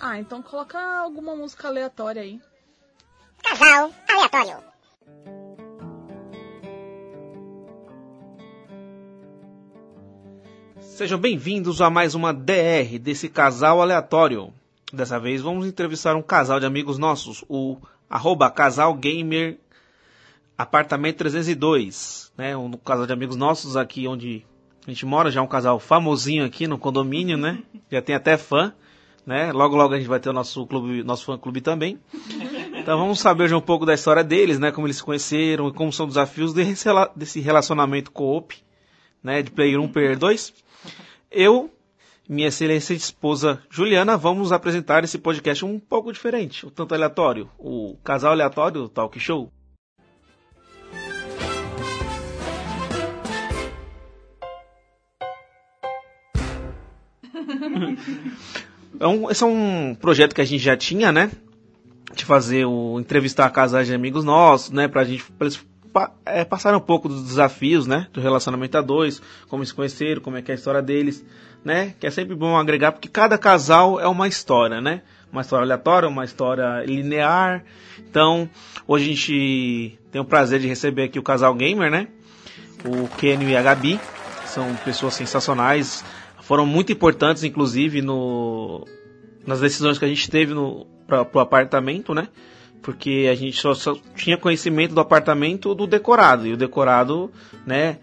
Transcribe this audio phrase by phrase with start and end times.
[0.00, 2.40] Ah, então coloca alguma música aleatória aí.
[3.42, 4.64] Casal aleatório.
[10.80, 14.52] Sejam bem-vindos a mais uma DR desse casal aleatório.
[14.92, 17.76] Dessa vez vamos entrevistar um casal de amigos nossos, o
[18.08, 19.58] arroba casal gamer
[20.56, 22.56] apartamento 302, né?
[22.56, 24.46] Um casal de amigos nossos aqui onde
[24.86, 27.62] a gente mora, já é um casal famosinho aqui no condomínio, né?
[27.90, 28.72] Já tem até fã,
[29.26, 29.52] né?
[29.52, 31.98] Logo logo a gente vai ter o nosso clube, nosso fã clube também.
[32.76, 34.70] Então vamos saber já um pouco da história deles, né?
[34.70, 38.54] Como eles se conheceram e como são os desafios desse rela- desse relacionamento co-op,
[39.22, 39.42] né?
[39.42, 40.52] De player 1, player 2.
[41.30, 41.70] Eu,
[42.28, 47.48] minha excelência esposa Juliana, vamos apresentar esse podcast um pouco diferente, um tanto aleatório.
[47.58, 49.50] O casal aleatório Talk Show.
[59.04, 61.30] É um, esse é um projeto que a gente já tinha, né?
[62.14, 64.88] De fazer o entrevistar casais de amigos nossos, né?
[64.88, 65.62] Pra gente pra eles
[66.24, 68.06] é, um pouco dos desafios, né?
[68.14, 71.22] Do relacionamento a dois, como se conheceram, como é que é a história deles,
[71.62, 71.92] né?
[72.00, 75.02] Que é sempre bom agregar, porque cada casal é uma história, né?
[75.30, 77.62] Uma história aleatória, uma história linear.
[77.98, 78.48] Então,
[78.88, 82.08] hoje a gente tem o prazer de receber aqui o casal gamer, né?
[82.82, 84.00] O Kenio e a Gabi.
[84.46, 86.02] São pessoas sensacionais.
[86.44, 88.86] Foram muito importantes, inclusive, no,
[89.46, 90.54] nas decisões que a gente teve
[91.06, 92.28] pra, pro apartamento, né?
[92.82, 96.46] Porque a gente só, só tinha conhecimento do apartamento do decorado.
[96.46, 97.32] E o decorado,
[97.66, 97.98] né?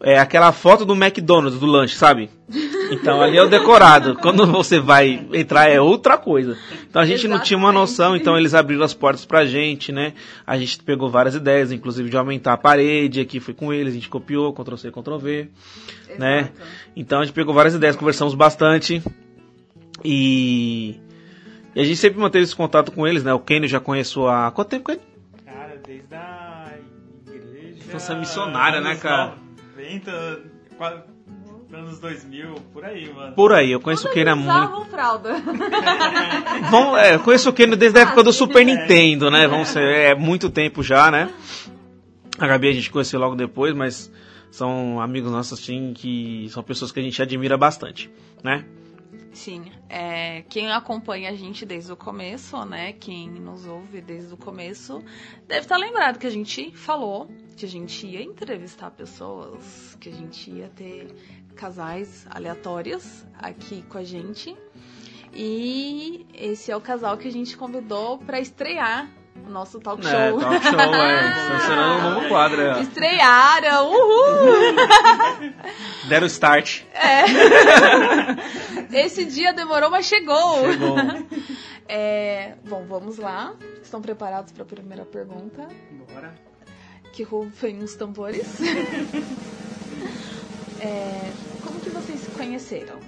[0.00, 2.28] É aquela foto do McDonald's, do lanche, sabe?
[2.90, 4.16] Então ali é o decorado.
[4.16, 6.58] Quando você vai entrar é outra coisa.
[6.88, 10.12] Então a gente não tinha uma noção, então eles abriram as portas pra gente, né?
[10.46, 13.94] A gente pegou várias ideias, inclusive de aumentar a parede, aqui foi com eles, a
[13.94, 15.48] gente copiou, Ctrl C, Ctrl V,
[16.18, 16.50] né?
[16.94, 19.02] Então a gente pegou várias ideias, conversamos bastante.
[20.04, 21.00] E,
[21.74, 23.32] e a gente sempre manteve esse contato com eles, né?
[23.32, 25.00] O Kenny já conheço há quanto tempo, Kenny?
[25.46, 26.72] Cara, desde a
[27.26, 27.78] igreja.
[27.78, 29.43] Infância missionária, né, cara?
[29.84, 30.40] 90,
[30.76, 31.02] quase
[31.72, 33.34] anos 2000, por aí, mano.
[33.34, 34.48] Por aí, eu conheço o Quando há eles muito.
[34.56, 35.34] usavam fralda.
[36.70, 39.48] Vamos, é, eu conheço o Kenny desde a época do Super Nintendo, né?
[39.48, 41.30] Vamos ser, é muito tempo já, né?
[42.38, 44.10] A Gabi a gente conheceu logo depois, mas
[44.50, 48.08] são amigos nossos, assim, que são pessoas que a gente admira bastante,
[48.42, 48.64] né?
[49.32, 52.92] Sim, é, quem acompanha a gente desde o começo, né?
[52.92, 55.02] Quem nos ouve desde o começo,
[55.46, 60.12] deve estar lembrado que a gente falou que a gente ia entrevistar pessoas, que a
[60.12, 61.12] gente ia ter
[61.56, 64.56] casais aleatórios aqui com a gente.
[65.32, 69.10] E esse é o casal que a gente convidou para estrear
[69.48, 70.12] nosso talk show.
[70.12, 71.58] É, talk show, é.
[71.58, 72.80] Funcionando um novo quadro, é.
[72.82, 74.74] Estrearam, uhul!
[76.08, 76.82] Deram start.
[78.92, 80.70] Esse dia demorou, mas chegou.
[80.70, 80.96] Chegou.
[81.88, 83.54] É, bom, vamos lá.
[83.82, 85.68] Estão preparados para a primeira pergunta?
[86.12, 86.34] Bora.
[87.12, 88.58] Que rufem os tambores.
[90.80, 92.98] É, como que vocês se conheceram?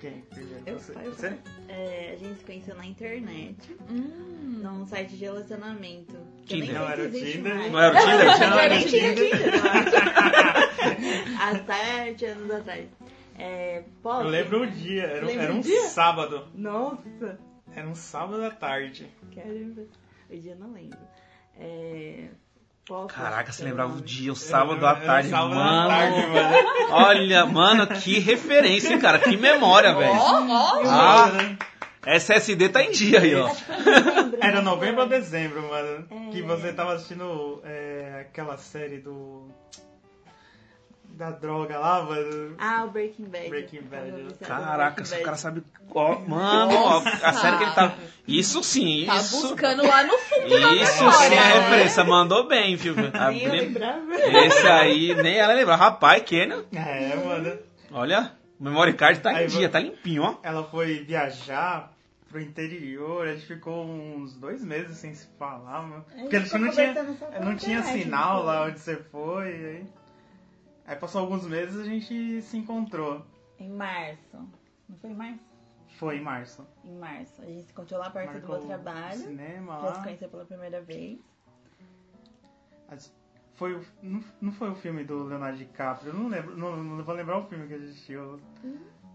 [0.00, 0.24] Quem?
[0.30, 0.62] Primeiro?
[0.66, 0.92] Eu, Você?
[1.04, 1.38] eu, Você?
[1.82, 3.56] É, a gente se conheceu na internet,
[3.88, 6.14] Hum, num site de relacionamento.
[6.44, 6.74] Tinder.
[6.74, 7.54] Não era o Tinder?
[7.54, 7.72] mais.
[7.72, 8.38] Não era o Tinder?
[8.40, 9.30] Não, Eu era o Tinder.
[11.40, 12.86] Há sete anos atrás.
[13.38, 14.24] É, posso?
[14.24, 15.82] Eu lembro o dia, era, um- era um dia?
[15.88, 16.46] sábado.
[16.54, 17.38] Nossa,
[17.74, 19.06] Era um sábado à tarde.
[19.34, 19.82] caramba.
[20.28, 20.98] O dia eu não lembro.
[21.58, 22.28] É?
[23.08, 25.88] Caraca, você Pelo lembrava o dia, o sábado à tarde, sábado à mano.
[25.88, 26.68] tarde, mano.
[26.90, 29.20] Olha, mano, que referência, hein, cara.
[29.20, 30.12] Que memória, velho.
[30.12, 31.56] Ah,
[32.06, 33.48] SSD tá em dia aí, ó.
[34.40, 36.06] Era novembro ou dezembro, mano.
[36.10, 36.30] É.
[36.30, 39.48] Que você tava assistindo é, aquela série do.
[41.12, 42.54] Da droga lá, mano.
[42.58, 43.48] Ah, o Breaking Bad.
[43.50, 44.34] Breaking Bad.
[44.42, 45.62] Caraca, esse cara sabe.
[45.92, 47.94] Ó, mano, ó, a série que ele tá.
[48.26, 49.48] Isso sim, tá isso.
[49.48, 52.04] buscando lá no fundo da Isso sim é referência.
[52.04, 52.94] Mandou bem, viu?
[52.94, 54.14] Nem eu lembrava.
[54.14, 55.84] Esse aí, nem ela lembrava.
[55.84, 57.58] Rapaz, Kenny, É, mano.
[57.92, 60.36] olha, o memory card tá em Aí, dia, vou- tá limpinho, ó.
[60.42, 61.92] Ela foi viajar
[62.28, 66.04] pro interior, a gente ficou uns dois meses sem se falar, mano.
[66.20, 67.02] Porque a gente não tinha,
[67.42, 69.48] não tinha sinal não lá onde você foi.
[69.48, 69.86] Aí,
[70.86, 73.24] aí passou alguns meses a gente se encontrou.
[73.58, 74.36] Em março.
[74.88, 75.40] Não foi em março?
[75.98, 76.66] Foi em março.
[76.84, 77.42] em março.
[77.42, 79.18] A gente se encontrou lá perto Marcou do meu trabalho.
[79.18, 80.04] Cinema Pra se lá.
[80.04, 81.18] conhecer pela primeira vez.
[82.88, 83.12] As-
[83.60, 87.04] Foi o- não, não foi o filme do Leonardo DiCaprio, eu não lembro, não, não
[87.04, 88.40] vou lembrar o filme que a gente assistiu.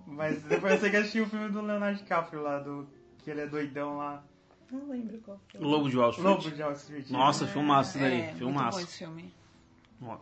[0.05, 2.87] Mas depois eu sei que assisti o filme do Leonardo DiCaprio lá, do,
[3.23, 4.23] que ele é doidão lá.
[4.71, 5.59] Não lembro qual foi.
[5.59, 6.27] Lobo de Wall Street.
[6.29, 7.09] Lobo de Wall Street.
[7.09, 8.13] Nossa, filmaço isso daí.
[8.13, 8.77] É, muito filmaço.
[8.77, 9.33] bom esse filme.
[10.03, 10.17] Ó,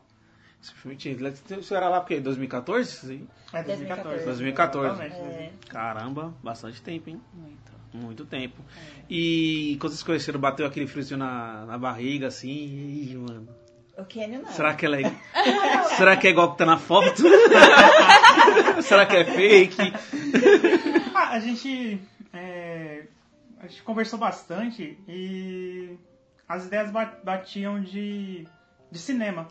[0.62, 1.18] Esse filme tinha.
[1.18, 2.90] Você era lá porque 2014?
[2.92, 3.28] Sim.
[3.52, 4.24] É 2014.
[4.24, 5.04] 2014.
[5.04, 7.22] Exatamente, É, Caramba, bastante tempo, hein?
[7.34, 7.74] Muito.
[7.94, 8.62] Muito tempo.
[9.10, 12.50] E quando vocês conheceram, bateu aquele friozinho na, na barriga, assim.
[12.50, 13.63] Ih, mano.
[13.98, 14.46] O Kenny não.
[14.52, 15.04] Será que ela é.
[15.98, 17.22] Será que é igual que tá na foto?
[18.82, 19.94] Será que é fake?
[21.16, 22.00] Ah, a gente.
[22.34, 23.04] é,
[23.60, 25.98] a gente conversou bastante e
[26.48, 28.46] as ideias ba- batiam de,
[28.92, 29.48] de cinema.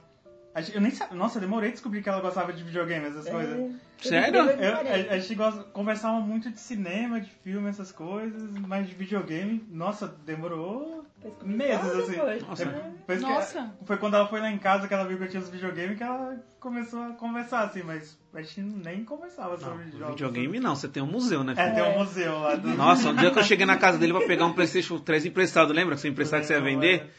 [0.54, 3.06] A gente- Eu nem sa- Nossa, eu demorei a descobrir que ela gostava de videogame,
[3.06, 3.58] essas coisas.
[3.58, 4.40] É, Sério?
[4.40, 8.94] eu a, a gente gosta, conversava muito de cinema, de filme, essas coisas, mas de
[8.94, 11.01] videogame, nossa, demorou
[11.44, 12.12] meses, assim.
[12.12, 12.42] depois.
[12.42, 12.64] Nossa.
[12.64, 13.74] Depois que- Nossa.
[13.84, 15.96] foi quando ela foi lá em casa que ela viu que eu tinha os videogames
[15.96, 20.08] que ela começou a conversar, assim, mas a gente nem conversava Não, sobre jogos.
[20.08, 21.54] videogame não, você tem um museu, né?
[21.56, 21.74] É, filho?
[21.84, 22.68] tem um museu lá do.
[22.68, 25.72] Nossa, um dia que eu cheguei na casa dele pra pegar um Playstation 3 emprestado,
[25.72, 25.94] lembra?
[25.94, 27.10] Que você emprestar que você ia vender?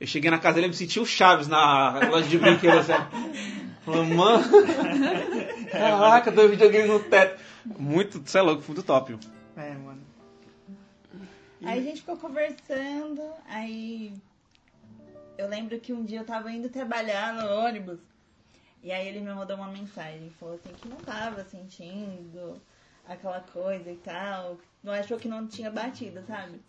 [0.00, 3.04] Eu cheguei na casa dele e me senti o Chaves na loja de brinquedos, assim.
[3.84, 4.44] Falei, mano,
[5.70, 7.40] caraca, dois videogames no teto.
[7.78, 9.16] Muito, você é louco, muito top.
[9.56, 10.00] É, mano.
[11.62, 14.12] Aí a gente ficou conversando, aí
[15.38, 18.00] eu lembro que um dia eu tava indo trabalhar no ônibus,
[18.82, 22.60] e aí ele me mandou uma mensagem, falou assim que não tava sentindo
[23.06, 26.60] aquela coisa e tal, não achou que não tinha batido, sabe?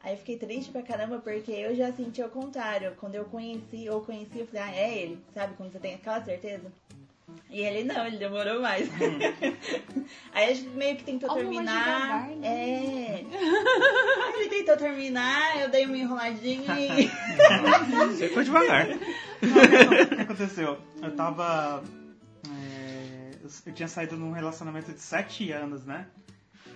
[0.00, 2.94] Aí fiquei triste pra caramba, porque eu já senti ao contrário.
[2.96, 5.54] Quando eu conheci, ou conheci, eu falei, ah, é ele, sabe?
[5.54, 6.72] Quando você tem aquela certeza.
[7.50, 8.88] E ele não, ele demorou mais.
[10.32, 11.84] Aí a gente meio que tentou terminar.
[11.84, 12.46] devagar, né?
[12.46, 13.24] É.
[13.24, 17.08] Aí ele tentou terminar, eu dei uma enroladinha e.
[18.12, 18.88] Você foi devagar.
[18.90, 20.78] o que aconteceu?
[21.02, 21.82] Eu tava.
[22.50, 23.30] é,
[23.66, 26.06] eu- tinha saído num relacionamento de 7 anos, né?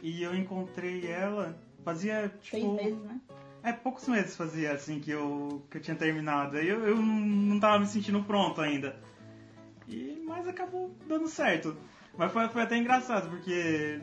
[0.03, 1.55] E eu encontrei ela
[1.85, 2.75] fazia, Seis tipo.
[2.75, 3.21] meses, né?
[3.63, 6.57] É, poucos meses fazia assim que eu, que eu tinha terminado.
[6.57, 8.97] Aí eu, eu não não tava me sentindo pronto ainda.
[9.89, 11.77] E, mas acabou dando certo.
[12.17, 14.01] Mas foi, foi até engraçado, porque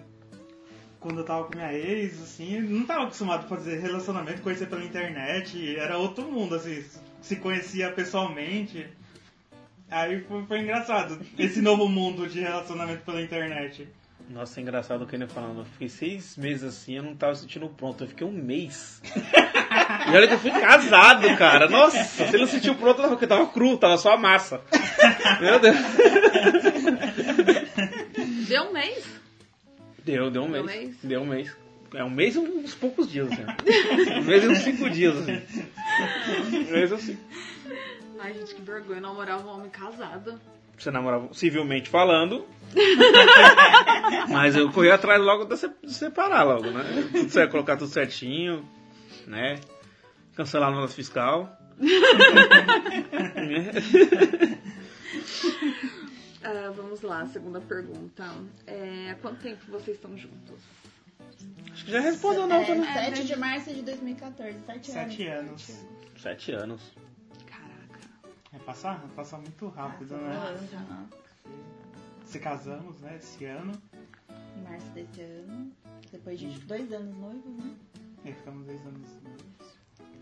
[0.99, 4.67] quando eu tava com minha ex, assim, eu não tava acostumado a fazer relacionamento, conhecer
[4.67, 6.83] pela internet, era outro mundo, assim,
[7.21, 8.87] se conhecia pessoalmente.
[9.89, 13.87] Aí foi, foi engraçado, esse novo mundo de relacionamento pela internet.
[14.29, 15.61] Nossa, é engraçado o Kenny falando.
[15.61, 18.03] Eu fiquei seis meses assim, eu não tava sentindo pronto.
[18.03, 19.01] Eu fiquei um mês.
[19.11, 21.67] e olha que eu fui casado, cara.
[21.67, 24.61] Nossa, se ele não sentiu pronto, porque tava cru, tava só a massa.
[25.42, 25.78] Meu Deus.
[28.48, 29.06] Deu um mês?
[30.04, 30.78] Deu, deu um Deu mês.
[30.80, 30.96] um mês?
[31.04, 31.56] Deu um mês.
[31.94, 33.44] É um mês e uns poucos dias, assim.
[34.19, 35.42] Um mês e uns cinco dias, assim.
[36.54, 37.18] Um mês assim.
[38.19, 40.40] Ai, gente, que vergonha namorar um homem casado.
[40.78, 42.46] Você namorava civilmente falando.
[44.30, 46.84] Mas eu corri atrás logo de se- de separar logo, né?
[47.12, 48.63] Tudo certo, colocar tudo certinho,
[49.25, 49.60] né?
[50.36, 51.57] Cancelar a nota fiscal.
[57.19, 58.24] Lá, segunda pergunta.
[58.66, 60.62] É, há quanto tempo vocês estão juntos?
[61.69, 62.94] Acho que já respondeu não, É, né?
[62.94, 65.12] 7 de março de 2014, 7 anos.
[65.12, 65.86] 7 anos.
[66.17, 66.93] Sete anos.
[67.46, 68.00] Caraca.
[68.53, 69.05] É passar?
[69.17, 70.34] Passa muito rápido, né?
[70.74, 71.10] Aham.
[72.24, 73.74] Se casamos, né, esse ano.
[74.58, 75.74] Em março desse ano.
[76.13, 77.75] Depois de dois anos noivos, né?
[78.24, 79.77] E ficamos dois anos noivos.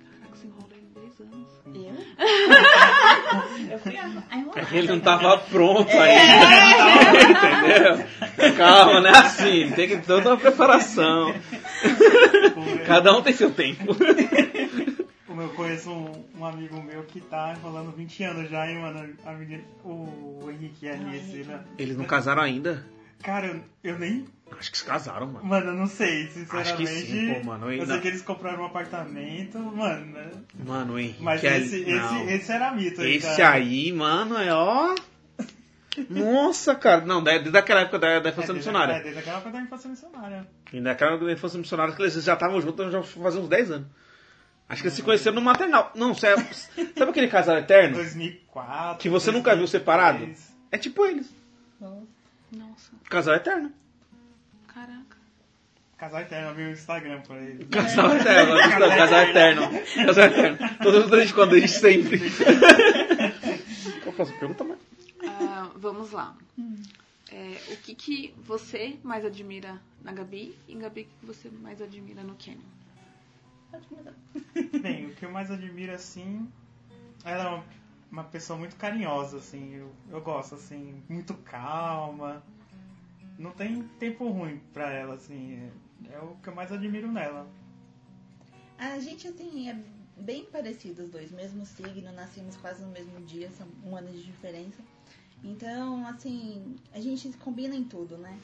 [0.10, 0.77] Caraca, se enrolei
[1.08, 1.48] em 10 anos.
[1.68, 1.96] Eu?
[3.72, 4.60] eu fui a, a.
[4.60, 7.26] É que ele não tava pronto ainda.
[7.32, 8.56] Entendeu?
[8.58, 9.72] Calma, não é assim.
[9.72, 11.34] Tem que ter toda uma preparação.
[12.86, 13.96] Cada um tem seu tempo.
[15.30, 19.14] Eu conheço um, um amigo meu que tá enrolando 20 anos já, hein, mano?
[19.24, 21.64] A menina, o, Henrique RS, né?
[21.78, 22.86] Eles não casaram ainda?
[23.24, 24.26] Cara, eu, nem.
[24.58, 25.46] Acho que se casaram, mano.
[25.46, 26.72] Mano, eu não sei, sinceramente.
[26.74, 27.72] Acho que sim, pô, mano.
[27.72, 30.32] Eu Eu sei que eles compraram um apartamento, mano, né?
[30.66, 31.22] Mano, Henrique.
[31.24, 32.24] Mas é- esse, não.
[32.24, 33.56] esse, esse era mito aí, Esse cara.
[33.56, 34.96] aí, mano, é ó.
[36.10, 37.02] Nossa, cara.
[37.06, 38.94] Não, desde aquela época da, da É, infância desde, missionária.
[38.94, 40.48] é, desde aquela época da infância missionária.
[40.72, 43.72] E naquela época da infância missionária que eles já estavam juntos já fazia uns 10
[43.72, 43.88] anos.
[44.70, 45.92] Acho que eles se conheceram no maternal.
[45.96, 46.46] Não, sabe,
[46.96, 47.96] sabe aquele casal eterno?
[47.98, 49.00] 2004.
[49.00, 49.70] Que você nunca viu 2003.
[49.72, 50.30] separado?
[50.72, 51.34] É tipo eles.
[51.82, 52.06] Nossa,
[53.10, 53.72] Casal eterno.
[54.68, 55.18] caraca.
[55.98, 57.66] Casal eterno, eu vi o Instagram por aí.
[57.66, 58.54] Casal eterno.
[58.56, 59.62] Não, casal eterno.
[60.06, 60.58] Casal eterno.
[60.84, 62.20] Todo mundo de quando, desde sempre.
[64.04, 64.78] Qual a próxima pergunta, mãe?
[65.24, 66.36] Ah, vamos lá.
[67.32, 71.82] É, o que, que você mais admira na Gabi e Gabi, o que você mais
[71.82, 72.78] admira no começar.
[74.82, 76.48] Bem, o que eu mais admiro, assim,
[77.24, 77.64] ela é uma,
[78.12, 82.44] uma pessoa muito carinhosa, assim, eu, eu gosto, assim, muito calma.
[83.38, 85.70] Não tem tempo ruim pra ela, assim,
[86.10, 87.48] é, é o que eu mais admiro nela.
[88.78, 89.84] A gente, assim, é
[90.18, 94.24] bem parecido os dois, mesmo signo, nascemos quase no mesmo dia, são um ano de
[94.24, 94.82] diferença.
[95.44, 98.40] Então, assim, a gente combina em tudo, né?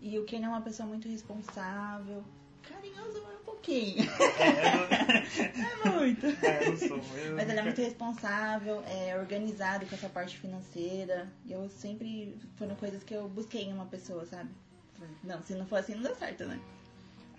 [0.00, 2.24] E o Ken é uma pessoa muito responsável,
[2.62, 3.22] carinhoso
[3.62, 5.22] pouquinho, É,
[5.86, 6.26] é muito.
[6.26, 7.00] é, eu não sou.
[7.16, 11.28] Eu Mas ele é muito responsável, é organizado com essa parte financeira.
[11.46, 14.50] E eu sempre foram coisas que eu busquei em uma pessoa, sabe?
[15.24, 16.58] Não, se não for assim, não dá certo, né?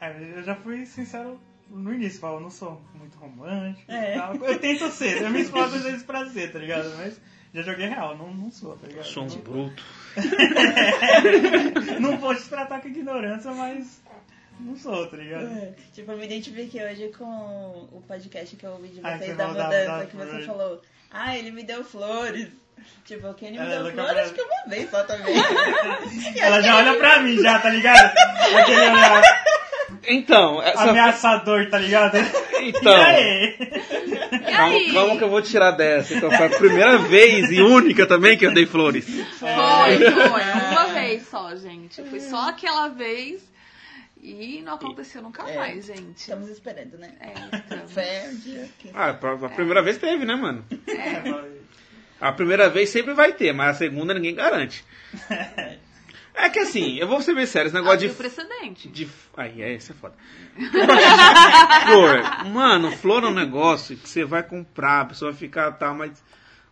[0.02, 1.40] É, eu já fui sincero
[1.70, 4.18] no início, falo, eu não sou muito romântico É.
[4.18, 4.36] tal.
[4.36, 6.94] Eu tento ser, eu me esforço às vezes pra ser, tá ligado?
[6.98, 7.20] Mas
[7.54, 9.06] já joguei real, não, não sou, tá ligado?
[9.06, 9.84] Sou um bruto.
[12.00, 14.00] Não vou te tratar com ignorância, mas
[14.60, 15.46] não sou, tá ligado?
[15.46, 15.74] É.
[15.94, 17.26] Tipo, eu me identifiquei hoje com
[17.92, 20.82] o podcast que eu ouvi de Ah, vocês da mudança, da que você falou.
[21.12, 22.48] Ah, ele me deu flores.
[23.06, 25.36] Tipo, o Kenny me Ela deu é flores, pra- acho que uma vez só também.
[26.42, 28.14] Ela já olha pra mim já, tá ligado?
[28.58, 29.44] Aquele olhar
[30.08, 30.90] Então, essa.
[30.90, 32.18] ameaçador, tá ligado?
[32.62, 32.92] Então.
[32.94, 33.58] E aí?
[34.54, 36.14] Calma, calma que eu vou tirar dessa.
[36.16, 39.06] Então, foi a primeira vez e única também que eu dei flores.
[39.06, 39.50] Foi,
[40.12, 40.42] foi.
[40.72, 42.02] Uma vez só, gente.
[42.04, 43.42] Foi só aquela vez
[44.24, 45.56] e não aconteceu nunca É.
[45.58, 46.18] mais, gente.
[46.18, 47.14] Estamos esperando, né?
[47.20, 47.92] É, estamos.
[47.92, 48.70] Fé, um dia.
[48.94, 50.66] Ah, a primeira vez teve, né, mano?
[50.88, 51.54] É,
[52.22, 54.84] A primeira vez sempre vai ter, mas a segunda ninguém garante.
[56.36, 58.16] É que assim, eu vou ser bem sério, esse negócio Abriu de.
[58.16, 58.90] precedente.
[58.90, 60.16] de aí, é, isso é foda.
[61.86, 62.46] flor.
[62.50, 66.24] Mano, flor é um negócio que você vai comprar, a pessoa vai ficar tal, mas.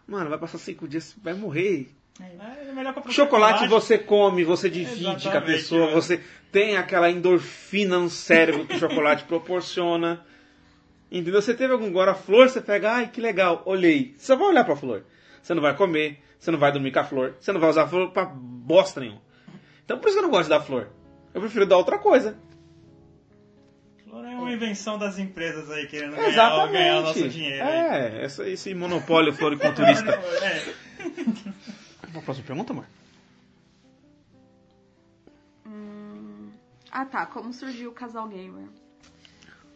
[0.08, 1.92] Mano, vai passar cinco dias, você vai morrer.
[2.20, 5.94] É melhor comprar Chocolate você come, você divide com a Exatamente, pessoa, mano.
[6.02, 10.26] você tem aquela endorfina no cérebro que o chocolate proporciona.
[11.12, 11.42] Entendeu?
[11.42, 14.14] Você teve algum agora a flor, você pega, ai que legal, olhei.
[14.18, 15.04] Você só vai olhar pra flor.
[15.42, 17.84] Você não vai comer, você não vai dormir com a flor, você não vai usar
[17.84, 19.22] a flor pra bosta nenhuma.
[19.84, 20.90] Então por isso que eu não gosto da flor.
[21.34, 22.38] Eu prefiro dar outra coisa.
[24.04, 26.72] Flor é uma invenção das empresas aí querendo ganhar, Exatamente.
[26.74, 27.64] ganhar o nosso dinheiro.
[27.66, 27.72] aí.
[27.74, 30.20] É, essa- esse monopólio floriculturista.
[30.44, 30.92] É.
[32.14, 32.86] Uma próxima pergunta, amor?
[36.92, 38.68] Ah tá, como surgiu o casal gamer?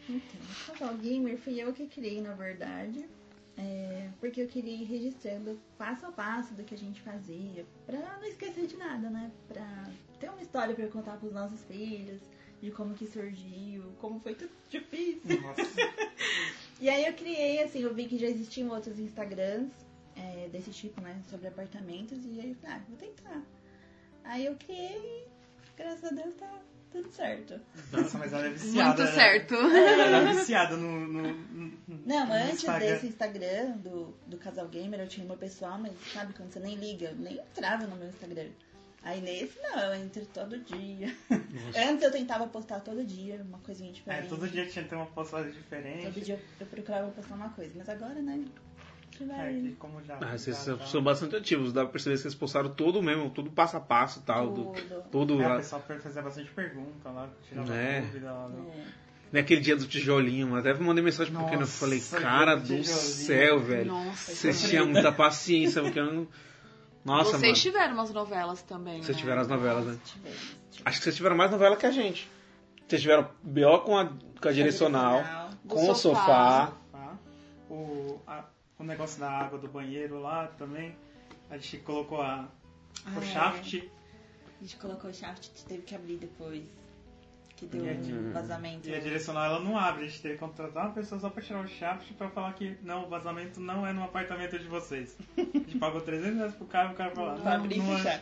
[0.07, 3.09] Então, o Casal Gamer fui eu que criei, na verdade.
[3.57, 7.65] é, porque eu queria ir registrando passo a passo do que a gente fazia.
[7.87, 9.31] Pra não esquecer de nada, né?
[9.47, 9.65] Pra
[10.19, 12.21] ter uma história pra contar pros nossos filhos.
[12.61, 15.39] De como que surgiu, como foi tudo difícil.
[16.77, 19.71] E aí eu criei, assim, eu vi que já existiam outros Instagrams
[20.15, 21.21] é, desse tipo, né?
[21.29, 22.17] Sobre apartamentos.
[22.25, 23.41] E aí eu falei, ah, vou tentar.
[24.23, 25.27] Aí eu criei e,
[25.77, 26.49] graças a Deus, tá
[26.91, 27.59] tudo certo.
[27.91, 28.87] Nossa, mas ela é viciada.
[28.87, 29.11] Muito né?
[29.11, 29.53] certo.
[29.55, 31.07] Ela é viciada no.
[31.07, 32.85] no, no Não, no antes Instagram.
[32.87, 36.59] desse Instagram do, do Casal Gamer, eu tinha o meu pessoal, mas sabe quando você
[36.59, 37.07] nem liga?
[37.09, 38.49] Eu nem entrava no meu Instagram.
[39.03, 41.15] Aí nesse não, eu entro todo dia.
[41.77, 44.29] Antes eu tentava postar todo dia, uma coisinha É, diferente.
[44.29, 46.05] todo dia tinha que ter uma postagem diferente.
[46.05, 47.71] Todo dia eu procurava postar uma coisa.
[47.75, 48.43] Mas agora, né?
[49.23, 50.17] É, que como já.
[50.21, 53.49] Ah, vocês já- são, bastante ativos, dá pra perceber que vocês postaram todo mesmo, tudo
[53.51, 54.49] passo a passo e tal.
[54.51, 55.03] do- Tudo.
[55.11, 55.53] Tudo É, lá.
[55.55, 58.01] o pessoal fazia bastante pergunta lá, tirava É.
[58.01, 58.47] dúvida lá.
[58.47, 58.83] do- É.
[59.31, 61.63] Naquele dia do tijolinho, mas até mandei mensagem pro pequeno.
[61.63, 63.87] Eu Nossa, falei, cara do do céu, velho.
[63.91, 64.31] Nossa.
[64.33, 66.27] Vocês tinham muita paciência, porque eu não.
[67.03, 67.53] Nossa, Vocês mano.
[67.53, 69.21] tiveram umas novelas também, Vocês né?
[69.21, 69.97] tiveram as novelas, né?
[70.05, 70.81] Tivemos, tivemos.
[70.85, 72.29] Acho que vocês tiveram mais novela que a gente.
[72.87, 74.05] Vocês tiveram BO com a,
[74.41, 75.21] com a direcional,
[75.63, 76.71] Do com o sofá.
[76.71, 76.73] sofá.
[77.69, 78.45] O, a-
[78.85, 80.95] o negócio da água do banheiro lá também.
[81.49, 82.47] A gente colocou a,
[83.05, 83.25] Ah, o é.
[83.25, 83.89] shaft.
[84.59, 86.63] A gente colocou o shaft, teve que abrir depois.
[87.55, 88.87] Que deu E um vazamento.
[88.89, 91.41] E a direcional ela não abre, a gente teve que contratar uma pessoa só pra
[91.41, 95.17] tirar o shaft pra falar que não, o vazamento não é no apartamento de vocês.
[95.37, 98.21] A gente pagou 300 reais pro cara e o cara falou, não, e não é.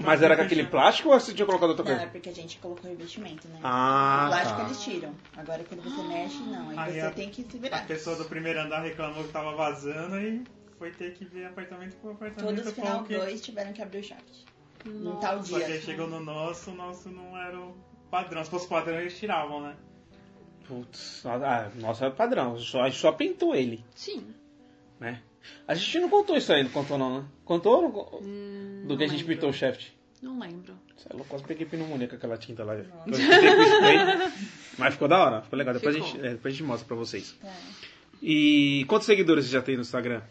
[0.00, 2.10] Mas era com aquele plástico ou você tinha colocado outra Não, é coisa?
[2.12, 3.58] porque a gente colocou investimento, né?
[3.62, 4.64] Ah, o plástico tá.
[4.66, 5.14] eles tiram.
[5.36, 6.70] Agora quando você mexe, não.
[6.70, 7.86] Aí, Aí você a- tem que se A virar.
[7.86, 10.44] pessoa do primeiro andar reclamou que tava vazando e
[10.78, 12.56] foi ter que ver apartamento por apartamento.
[12.56, 14.44] Todos final que- 2 tiveram que abrir o shaft.
[14.86, 15.80] Num tal Só que aí dia.
[15.82, 17.74] chegou no nosso, o nosso não era o
[18.10, 18.44] padrão.
[18.44, 19.76] Se fosse padrão, eles tiravam, né?
[20.68, 22.58] Putz, ah, nossa, é padrão.
[22.58, 24.34] Só, a só pintou ele, Sim.
[24.98, 25.20] né?
[25.66, 27.24] A gente não contou isso aí, não contou não, né?
[27.44, 29.34] Contou ou não Hum, do que a gente lembro.
[29.34, 29.88] pintou o shaft?
[30.22, 30.74] Não lembro.
[31.08, 32.74] É louco, quase peguei pneumonia com aquela tinta lá.
[32.74, 34.32] Eu spray,
[34.78, 35.74] mas ficou da hora, ficou legal.
[35.74, 36.12] Depois, A, Ficou.
[36.14, 37.32] gente, é, depois a gente mostra pra vocês.
[37.40, 37.52] Tá.
[38.22, 40.22] E quantos seguidores você já tem no Instagram?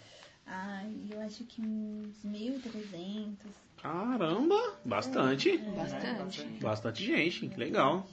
[0.48, 3.36] Ai, eu acho que uns 1.300.
[3.82, 5.58] Caramba, bastante.
[5.58, 6.42] Bastante.
[6.62, 8.08] Bastante gente, que legal.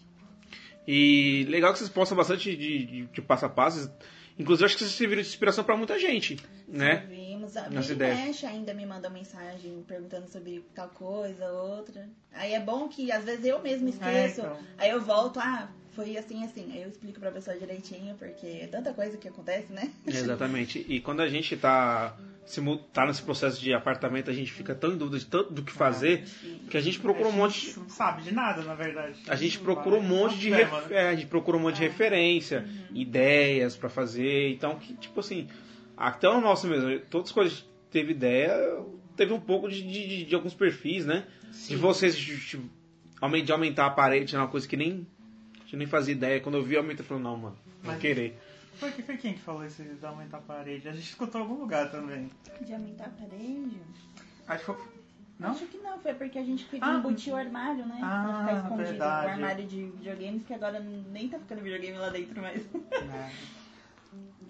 [0.86, 3.90] E legal que vocês postam bastante de, de, de passo a passo.
[4.40, 7.04] Inclusive, acho que vocês serviram de inspiração pra muita gente, né?
[7.08, 8.14] Vimos, a Nossa ideia.
[8.14, 12.08] mexe ainda me manda mensagem perguntando sobre tal coisa, outra.
[12.32, 14.40] Aí é bom que às vezes eu mesmo esqueço.
[14.40, 14.58] É, então.
[14.78, 16.72] Aí eu volto, ah, foi assim, assim.
[16.72, 19.92] Aí eu explico pra pessoa direitinho, porque é tanta coisa que acontece, né?
[20.06, 20.84] Exatamente.
[20.88, 22.16] E quando a gente tá,
[22.46, 22.60] se
[22.92, 25.70] tá nesse processo de apartamento, a gente fica tão em dúvida de tanto do que
[25.72, 26.24] fazer
[26.68, 27.78] que a gente procura um monte.
[27.78, 29.14] Não sabe de nada, na verdade.
[29.28, 30.96] A gente procura um monte de ref- né?
[30.96, 34.50] é, a gente procura um monte de referência, ideias pra fazer.
[34.52, 35.48] Então, que, tipo assim,
[35.96, 38.52] até o nosso mesmo, todas as coisas que teve ideia,
[39.16, 41.26] teve um pouco de, de, de alguns perfis, né?
[41.68, 42.60] De vocês de, de,
[43.20, 45.06] aumen- de aumentar a parede, é uma coisa que nem
[45.56, 46.40] a gente nem fazia ideia.
[46.40, 48.36] Quando eu vi, eu falei, não, mano, não querer.
[48.80, 50.88] Foi, foi quem que falou isso de aumentar a parede?
[50.88, 52.30] A gente escutou em algum lugar também.
[52.62, 53.80] De aumentar a parede?
[54.48, 54.76] Acho que foi...
[55.38, 55.50] Não?
[55.50, 56.94] Acho que não, foi porque a gente Ah.
[56.94, 57.98] embutiu o armário, né?
[58.02, 59.26] Ah, pra ficar escondido verdade.
[59.26, 62.62] o armário de videogames, que agora nem tá ficando videogame lá dentro mais.
[62.92, 63.30] É.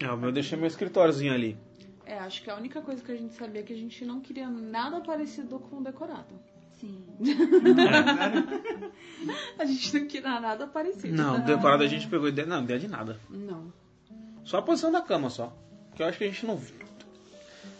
[0.05, 1.57] É, o meu eu deixei meu escritóriozinho ali.
[2.05, 4.19] É, acho que a única coisa que a gente sabia é que a gente não
[4.19, 6.33] queria nada parecido com decorado.
[6.79, 7.05] Sim.
[9.59, 11.15] A gente não queria nada parecido.
[11.15, 12.47] Não, decorado a gente pegou ideia.
[12.47, 13.19] Não, ideia de nada.
[13.29, 13.71] Não.
[14.43, 15.51] Só a posição da cama só.
[15.95, 16.59] Que eu acho que a gente não.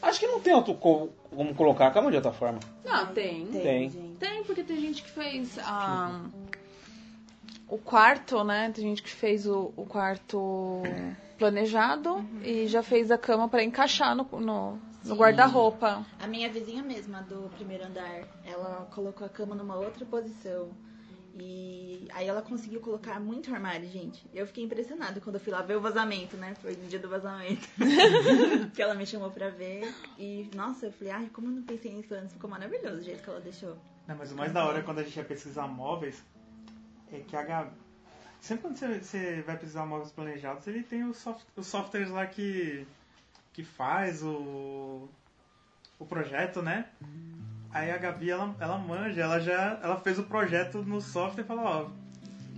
[0.02, 2.60] Acho que não tem outro co- como colocar a cama de outra forma.
[2.84, 3.46] Não, tem.
[3.48, 3.90] Tem, Tem.
[3.90, 4.16] gente.
[4.18, 6.22] Tem, porque tem gente que fez a...
[7.68, 8.72] o quarto, né?
[8.74, 10.82] Tem gente que fez o, o quarto
[11.38, 16.06] planejado e já fez a cama pra encaixar no, no, no guarda-roupa.
[16.20, 20.70] A minha vizinha mesma, do primeiro andar, ela colocou a cama numa outra posição.
[22.14, 24.26] Aí ela conseguiu colocar muito armário, gente.
[24.34, 26.54] Eu fiquei impressionada quando eu fui lá ver o vazamento, né?
[26.62, 27.68] Foi no dia do vazamento.
[28.74, 29.94] que ela me chamou pra ver.
[30.18, 32.34] E, nossa, eu falei, ai, como eu não pensei nisso antes?
[32.34, 33.78] Ficou maravilhoso o jeito que ela deixou.
[34.08, 36.24] Não, mas o mais da hora é quando a gente ia pesquisar móveis
[37.14, 37.72] é que a Gabi.
[38.40, 42.26] Sempre quando você, você vai pesquisar móveis planejados, ele tem os, soft- os softwares lá
[42.26, 42.88] que,
[43.54, 45.08] que faz o,
[46.00, 46.88] o projeto, né?
[47.70, 51.48] Aí a Gabi, ela, ela manja, ela já ela fez o projeto no software e
[51.48, 51.90] falou, ó,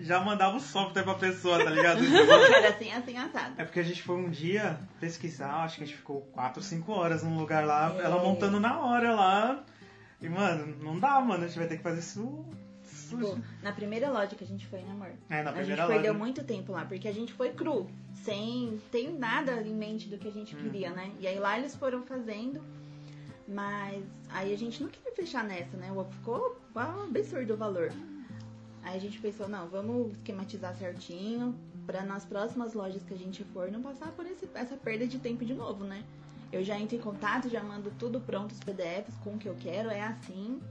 [0.03, 1.99] já mandava o software pra pessoa, tá ligado?
[2.05, 3.53] Era assim, assim, assado.
[3.57, 6.91] É porque a gente foi um dia pesquisar, acho que a gente ficou 4, 5
[6.91, 8.03] horas num lugar lá, É.
[8.03, 9.63] ela montando na hora lá.
[10.21, 12.45] E, mano, não dá, mano, a gente vai ter que fazer isso.
[13.19, 15.11] Pô, na primeira loja que a gente foi, né, amor?
[15.29, 16.23] É, na a gente primeira perdeu loja.
[16.25, 17.87] muito tempo lá, porque a gente foi cru,
[18.23, 21.11] sem ter nada em mente do que a gente queria, né?
[21.19, 22.61] E aí lá eles foram fazendo,
[23.47, 25.89] mas aí a gente não queria fechar nessa, né?
[26.11, 27.91] Ficou um absurdo o valor.
[28.83, 33.43] Aí a gente pensou, não, vamos esquematizar certinho, pra nas próximas lojas que a gente
[33.45, 36.03] for não passar por esse- essa perda de tempo de novo, né?
[36.51, 39.55] Eu já entro em contato, já mando tudo pronto, os PDFs com o que eu
[39.59, 40.61] quero, é assim.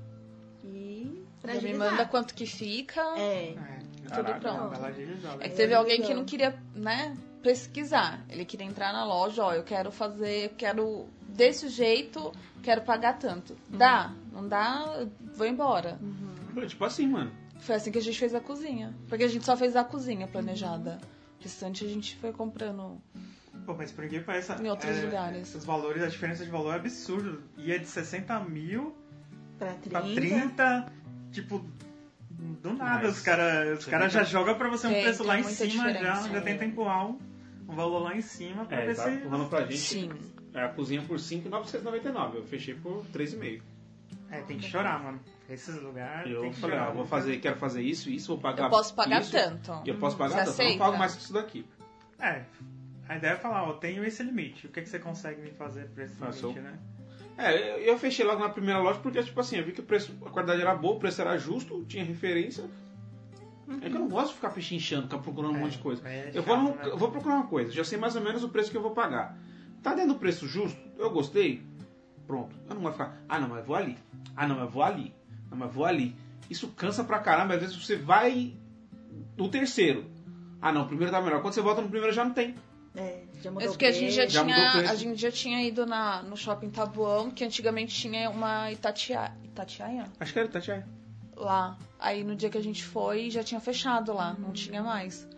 [0.64, 3.00] E pra Já me manda quanto que fica.
[3.18, 4.74] É, É, Tudo caraca, pronto.
[5.40, 8.24] É que teve alguém que não queria, né, pesquisar.
[8.28, 12.30] Ele queria entrar na loja, ó, eu quero fazer, quero desse jeito,
[12.62, 13.56] quero pagar tanto.
[13.68, 14.12] Dá?
[14.32, 15.04] Não dá?
[15.34, 15.98] Vou embora.
[16.68, 17.32] Tipo assim, mano.
[17.62, 18.94] Foi assim que a gente fez a cozinha.
[19.08, 20.98] Porque a gente só fez a cozinha planejada.
[21.38, 23.00] O restante a gente foi comprando.
[23.64, 24.52] Pô, mas por que parece.
[24.60, 25.54] Em outros lugares.
[25.54, 27.42] Os valores, a diferença de valor é absurdo.
[27.56, 28.94] Ia de 60 mil
[29.58, 29.90] pra 30.
[29.90, 30.92] pra 30,
[31.30, 31.64] tipo.
[32.60, 35.26] Do nada, Mas os caras os cara já jogam pra você um Tem, preço tem
[35.28, 36.40] lá em cima, já, já é.
[36.40, 37.18] tenta empurrar um,
[37.68, 39.10] um valor lá em cima pra É, ver tá se.
[39.10, 39.76] empurrando pra gente.
[39.78, 40.10] Sim.
[40.52, 42.38] É a cozinha por 5,999.
[42.38, 43.62] Eu fechei por 3,5.
[44.28, 45.20] É, tem que chorar, mano.
[45.52, 46.32] Esses lugares.
[46.32, 48.64] Eu tem que falei, ah, vou fazer, quero fazer isso, isso, vou pagar.
[48.64, 49.82] Eu posso pagar isso, tanto.
[49.84, 50.48] E eu posso pagar Você tanto.
[50.48, 50.84] Eu não aceita?
[50.84, 51.66] pago mais que isso daqui.
[52.18, 52.44] É.
[53.06, 54.66] A ideia é falar, ó, tenho esse limite.
[54.66, 56.78] O que, que você consegue me fazer por esse Ah, limite, né?
[57.36, 59.84] É, eu, eu fechei logo na primeira loja porque, tipo assim, eu vi que o
[59.84, 62.64] preço, a qualidade era boa, o preço era justo, tinha referência.
[63.82, 66.06] É que eu não gosto de ficar pechinchando, ficar procurando um monte de coisa.
[66.08, 66.76] é eu, vou, né?
[66.84, 68.92] eu vou procurar uma coisa, já sei mais ou menos o preço que eu vou
[68.92, 69.38] pagar.
[69.82, 70.80] Tá dentro do preço justo?
[70.98, 71.62] Eu gostei?
[72.26, 72.54] Pronto.
[72.68, 73.98] Eu não vou ficar, ah não, mas vou ali.
[74.36, 75.14] Ah não, mas vou ali.
[75.52, 76.16] Não, mas vou ali.
[76.48, 78.54] Isso cansa pra caramba, às vezes você vai
[79.36, 80.06] no terceiro.
[80.60, 81.42] Ah não, o primeiro tá melhor.
[81.42, 82.54] Quando você volta no primeiro já não tem.
[82.94, 84.72] É, já mudou Mas porque a gente já, o tinha.
[84.90, 89.32] A gente já tinha ido na, no shopping Tabuão, que antigamente tinha uma Itatiaia.
[89.44, 90.06] Itatiaia?
[90.18, 90.88] Acho que era Tatiana.
[91.36, 91.76] Lá.
[91.98, 95.28] Aí no dia que a gente foi, já tinha fechado lá, não tinha mais.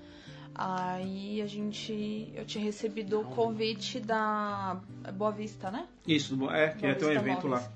[0.54, 2.30] Aí a gente.
[2.34, 4.80] Eu tinha recebido o convite da
[5.14, 5.86] Boa Vista, né?
[6.06, 7.72] Isso, é, que ia ter um Boa evento lá.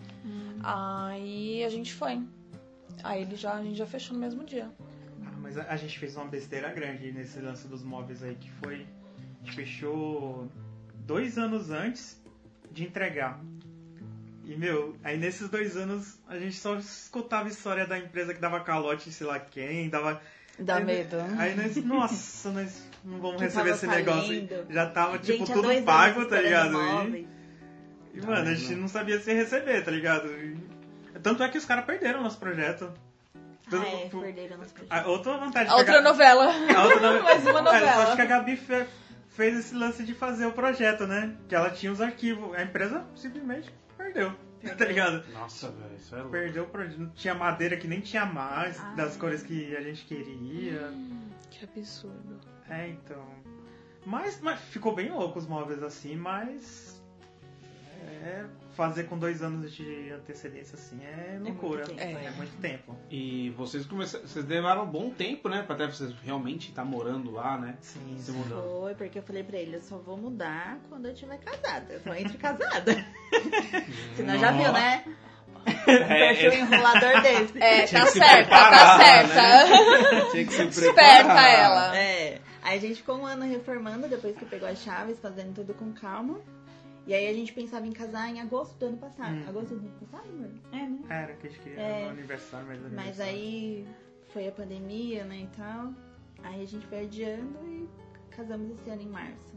[0.62, 2.22] Aí a gente foi.
[3.02, 4.70] Aí ele já, a gente já fechou no mesmo dia.
[5.24, 8.50] Ah, mas a, a gente fez uma besteira grande nesse lance dos móveis aí, que
[8.62, 8.86] foi.
[9.42, 10.48] A gente fechou
[11.06, 12.20] dois anos antes
[12.70, 13.40] de entregar.
[14.44, 18.60] E, meu, aí nesses dois anos a gente só escutava história da empresa que dava
[18.60, 20.20] calote, sei lá quem, dava.
[20.58, 21.16] Dá aí, medo.
[21.36, 24.48] Aí nós, nossa, nós não vamos Que receber esse negócio.
[24.70, 26.78] Já tava, tipo, Gente, tudo pago, tá ligado?
[28.18, 30.28] E, e, mano, a gente não sabia se receber, tá ligado?
[30.28, 30.56] E-
[31.22, 32.92] tanto é que os caras perderam nosso projeto.
[33.70, 34.92] Tanto- Ah, é, perderam nosso projeto.
[34.92, 36.44] a outra vantagem A outra Ga- novela.
[36.44, 38.02] a outra novela- Mais uma É, novela.
[38.04, 38.86] acho que a Gabi fe-
[39.28, 41.34] fez esse lance de fazer o projeto, né?
[41.48, 42.54] Que ela tinha os arquivos.
[42.56, 44.32] A empresa simplesmente perdeu.
[44.76, 45.22] Tá ligado?
[45.32, 46.32] Nossa, velho, isso é louco.
[46.32, 46.98] Perdeu o projeto.
[46.98, 48.92] Não tinha madeira que nem tinha mais, Ah.
[48.96, 50.90] das cores que a gente queria.
[51.50, 52.40] Que absurdo.
[52.68, 53.24] É, então.
[54.04, 56.97] Mas, mas ficou bem louco os móveis assim, mas.
[58.08, 61.84] É, fazer com dois anos de antecedência assim é loucura.
[61.84, 62.24] tempo, é.
[62.26, 62.30] é.
[62.32, 62.96] muito tempo.
[63.10, 64.26] E vocês começaram.
[64.26, 65.62] Vocês levaram um bom tempo, né?
[65.62, 67.76] Pra até vocês realmente estar morando lá, né?
[67.80, 68.62] Sim, Se mudando.
[68.80, 71.92] Foi, porque eu falei pra ele, eu só vou mudar quando eu tiver casada.
[71.92, 73.04] Eu só entro casada.
[74.16, 75.04] Senão já viu, né?
[75.86, 77.58] É, Perfil enrolador desse.
[77.62, 79.26] É, tá certa, tá né?
[79.26, 80.30] certa.
[80.30, 81.58] Tinha que se Esperta preparar.
[81.58, 81.96] ela.
[81.98, 82.40] É.
[82.62, 85.92] Aí a gente ficou um ano reformando, depois que pegou as chaves, fazendo tudo com
[85.92, 86.38] calma.
[87.08, 89.34] E aí a gente pensava em casar em agosto do ano passado.
[89.34, 89.48] Hum.
[89.48, 90.50] Agosto do ano passado, amor?
[90.72, 90.98] É, né?
[91.08, 92.04] Era que a gente queria É.
[92.04, 93.32] no aniversário, mas no Mas aniversário.
[93.32, 93.88] aí
[94.28, 95.92] foi a pandemia, né, e tal.
[96.44, 97.88] Aí a gente foi adiando e
[98.30, 99.56] casamos esse ano em março.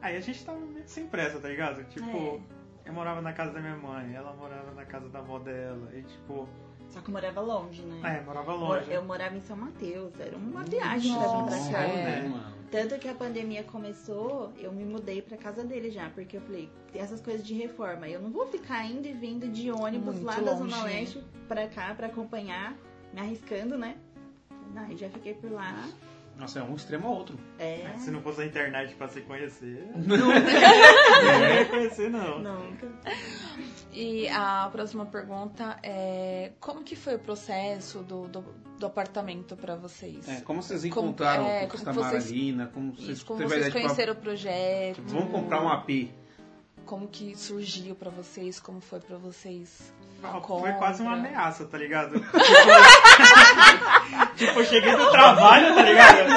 [0.00, 1.84] Aí a gente tava meio sem pressa, tá ligado?
[1.84, 2.40] Tipo, É.
[2.86, 5.90] eu morava na casa da minha mãe, ela morava na casa da avó dela.
[5.94, 6.48] E tipo,
[6.88, 8.18] Só que eu morava longe, né?
[8.18, 8.90] é, morava longe.
[8.90, 11.82] Eu morava em São Mateus, era uma viagem pra vir pra cá.
[11.82, 12.22] é.
[12.22, 12.55] né, mano?
[12.76, 16.68] Tanto que a pandemia começou, eu me mudei pra casa dele já, porque eu falei,
[16.92, 20.26] tem essas coisas de reforma, eu não vou ficar indo e vindo de ônibus Muito
[20.26, 20.94] lá da Zona longe.
[20.94, 22.76] Leste pra cá pra acompanhar,
[23.14, 23.96] me arriscando, né?
[24.76, 25.88] Aí já fiquei por lá.
[26.38, 27.38] Nossa, é um extremo ao outro.
[27.58, 27.80] É.
[27.80, 32.38] É, Se não fosse a internet pra se conhecer, não ia conhecer, não.
[32.40, 32.88] Nunca.
[33.92, 38.42] E a próxima pergunta é como que foi o processo do, do,
[38.78, 40.28] do apartamento pra vocês?
[40.28, 42.66] É, como vocês Como- encontraram é, a Conquista como vocês- Maralina?
[42.66, 44.96] Como vocês, Isso, como vocês conheceram o projeto?
[44.96, 45.88] Tipo, vamos comprar um AP.
[46.86, 48.60] Como que surgiu pra vocês?
[48.60, 49.92] Como foi pra vocês?
[50.46, 52.20] Foi quase uma ameaça, tá ligado?
[54.36, 56.28] Tipo, tipo, eu cheguei do trabalho, tá ligado?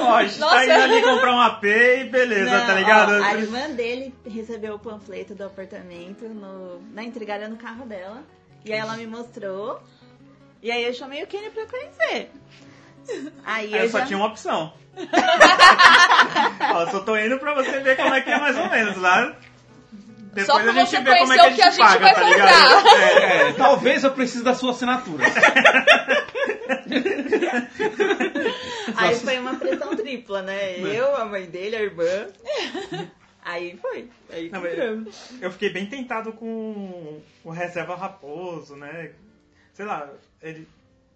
[0.00, 0.54] Ó, a gente Nossa.
[0.56, 3.12] tá indo ali comprar um AP e beleza, Não, tá ligado?
[3.12, 8.22] ó, a irmã dele recebeu o panfleto do apartamento no, na entregária no carro dela.
[8.64, 9.80] E aí ela me mostrou.
[10.62, 12.30] E aí eu chamei o Kenny pra conhecer.
[13.44, 14.06] Aí Aí eu, eu só já...
[14.06, 14.72] tinha uma opção.
[16.74, 19.36] Ó, só tô indo pra você ver como é que é mais ou menos lá.
[20.32, 21.98] Depois Só pra a gente você vê como é que o que a gente paga,
[22.00, 22.86] vai tá ligado?
[22.88, 25.24] É, É, talvez eu precise da sua assinatura.
[28.96, 30.78] Aí foi uma pressão tripla, né?
[30.78, 32.28] Eu, a mãe dele, a irmã.
[33.44, 34.08] Aí foi.
[34.30, 34.62] Aí Não.
[35.40, 39.12] Eu fiquei bem tentado com o Reserva Raposo, né?
[39.74, 40.08] Sei lá,
[40.40, 40.66] ele,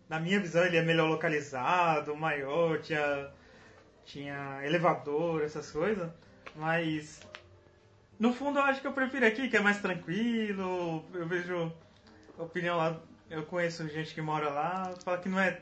[0.09, 3.29] na minha visão ele é melhor localizado, maior, tinha,
[4.05, 6.11] tinha elevador, essas coisas.
[6.55, 7.21] Mas
[8.19, 11.05] no fundo eu acho que eu prefiro aqui, que é mais tranquilo.
[11.13, 11.73] Eu vejo
[12.39, 12.99] opinião lá,
[13.31, 15.61] eu conheço gente que mora lá, fala que não é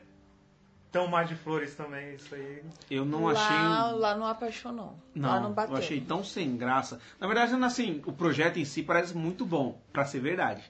[0.90, 2.62] tão mar de flores também, isso aí.
[2.88, 3.98] Eu não lá, achei.
[3.98, 4.96] lá não apaixonou.
[5.14, 5.74] Não, lá não bateu.
[5.74, 7.00] eu achei tão sem graça.
[7.18, 10.62] Na verdade, assim, o projeto em si parece muito bom, pra ser verdade.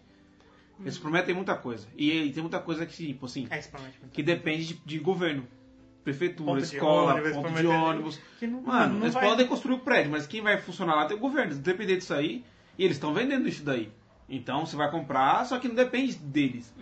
[0.81, 1.87] Eles prometem muita coisa.
[1.97, 3.63] E, e tem muita coisa que, tipo assim, É
[4.13, 5.47] que depende de, de governo.
[6.05, 8.21] Prefeitura, Ponto de escola, ônibus, ponto de ônibus.
[8.43, 11.17] Não- Mano, não eles vai- podem construir o prédio, mas quem vai funcionar lá tem
[11.17, 11.53] o governo.
[11.55, 12.45] Se depender disso aí,
[12.79, 13.91] e eles estão vendendo isso daí.
[14.29, 16.73] Então você vai comprar, só que não depende deles.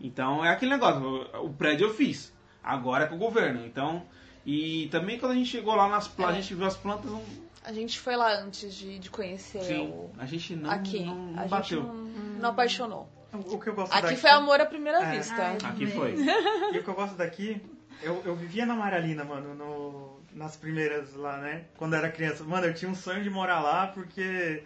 [0.00, 3.64] Então é aquele negócio, o, prédio eu fiz, agora é com o governo.
[3.66, 4.02] Então,
[4.46, 7.22] e também quando a gente chegou lá nas plantas, a gente viu as plantas, não,
[7.62, 10.10] A gente foi lá antes de, de conhecer sim, o...
[10.18, 11.04] a gente não, Aqui.
[11.04, 11.82] não, não a bateu.
[11.82, 13.06] gente não, não apaixonou.
[13.32, 15.16] O que eu gosto Aqui daqui, foi amor à primeira É.
[15.18, 15.34] vista.
[15.42, 16.14] Ai, Aqui foi.
[16.72, 17.60] E o que eu gosto daqui,
[18.02, 21.64] eu, eu vivia na Maralina, mano, no, nas primeiras lá, né?
[21.76, 22.44] Quando eu era criança.
[22.44, 24.62] Mano, eu tinha um sonho de morar lá porque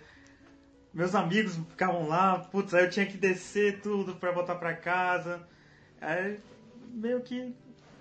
[0.93, 5.47] meus amigos ficavam lá, putz, aí eu tinha que descer tudo pra voltar pra casa.
[6.01, 6.39] Aí
[6.93, 7.53] meio que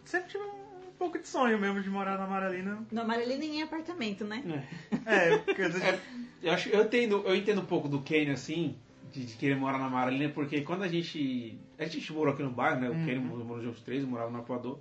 [0.06, 0.63] sempre tive um,
[0.98, 2.86] pouco de sonho mesmo de morar na Maralina.
[2.91, 4.65] Não, Marilene em apartamento, né?
[5.06, 6.00] É, quer dizer,
[6.43, 8.76] Eu, acho, eu, entendo, eu entendo um pouco do Kenny, assim,
[9.13, 11.58] de, de querer morar na Maralina, porque quando a gente.
[11.80, 12.89] A gente morou aqui no bairro, né?
[12.89, 14.80] O Kenny morou no Jogos 3, morava no Equador.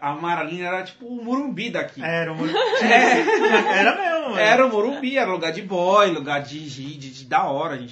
[0.00, 2.02] A Maralina era tipo o Morumbi daqui.
[2.02, 2.38] era, um,
[2.82, 4.38] era mesmo, mano.
[4.38, 7.86] Era o Morumbi, era lugar de boy, lugar de, de, de, de da hora, de,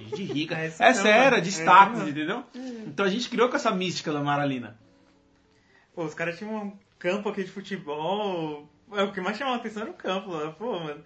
[0.00, 0.54] de rica.
[0.58, 1.42] É É, mesmo, sério, mano.
[1.42, 2.10] de É status, mesmo.
[2.10, 2.44] entendeu?
[2.86, 4.76] Então a gente criou com essa mística da Maralina.
[5.94, 8.68] Pô, os caras tinham um campo aqui de futebol.
[8.92, 10.50] É, O que mais chamava a atenção era o campo lá.
[10.52, 11.00] Pô, mano.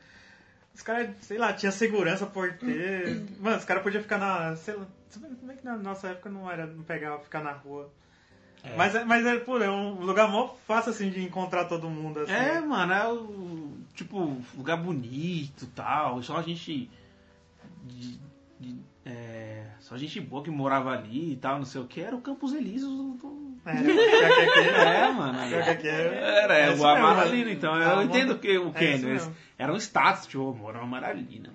[0.74, 3.22] Os caras, sei lá, tinha segurança por ter.
[3.38, 4.56] Mano, os caras podiam ficar na.
[4.56, 4.86] Sei lá.
[5.40, 7.92] Como é que na nossa época não era, não pegava ficar na rua.
[8.76, 12.20] Mas, é- mas é, pô, é um lugar mó fácil assim de encontrar todo mundo.
[12.20, 12.32] Assim.
[12.32, 13.72] É, mano, é o.
[13.94, 16.22] Tipo, lugar bonito e tal.
[16.22, 16.88] Só a gente.
[17.84, 18.18] de-
[18.60, 22.00] de- é, só gente boa que morava ali e tal, não sei o que.
[22.00, 23.52] Era o Campos Elíseos do.
[23.64, 25.38] É, que aqui- É, mano.
[25.38, 27.52] é- Era, é é isso o Amaralina, né?
[27.52, 27.76] então.
[27.80, 29.36] É Eu entendo que o é mas mesmo.
[29.58, 31.50] era um status, tipo, eu moro na Amaralina.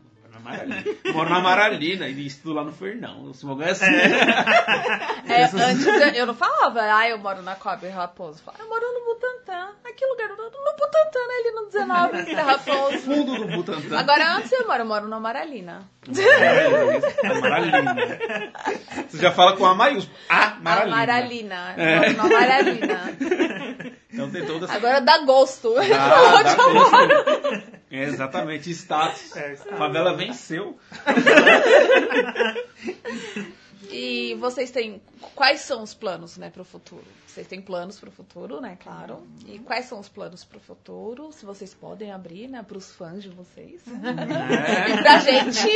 [0.47, 1.13] Moro na Amaralina.
[1.13, 3.29] moro na Amaralina e estudo lá no Fernão.
[3.31, 3.85] Esse lugar é assim.
[5.27, 8.39] É, antes eu, eu não falava, ah, eu moro na Cobre Raposo.
[8.39, 9.71] Eu falava, eu moro no Butantã.
[9.83, 10.29] Ah, que lugar?
[10.29, 11.33] No Butantã, né?
[11.39, 12.99] Ali no 19, que é Raposo.
[12.99, 13.99] Fundo do Butantã.
[13.99, 15.89] Agora, antes eu moro, eu moro na Maralina.
[16.17, 17.95] É, Amaralina.
[19.09, 20.17] Você já fala com a maiúscula.
[20.29, 20.95] Amaralina.
[20.95, 21.73] Amaralina.
[21.77, 21.95] É.
[21.97, 23.17] Eu moro na Maralina.
[24.11, 25.75] Então tem toda essa Agora dá gosto.
[25.77, 27.76] Ah, dá gosto.
[27.89, 29.35] É, exatamente, status.
[29.35, 29.73] É, status.
[29.73, 30.77] A favela venceu.
[33.89, 35.01] E vocês têm.
[35.35, 37.05] Quais são os planos, né, pro futuro?
[37.25, 39.25] Vocês têm planos pro futuro, né, claro.
[39.45, 41.31] E quais são os planos pro futuro?
[41.31, 43.81] Se vocês podem abrir, né, pros fãs de vocês.
[43.87, 44.87] É.
[44.97, 45.67] E pra gente.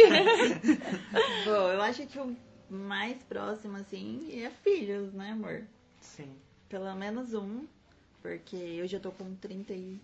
[1.45, 2.35] Bom, eu acho que o
[2.69, 5.63] mais próximo, assim, é filhos, né, amor?
[5.99, 6.33] Sim.
[6.67, 7.65] Pelo menos um,
[8.21, 9.99] porque eu já tô com 30 e...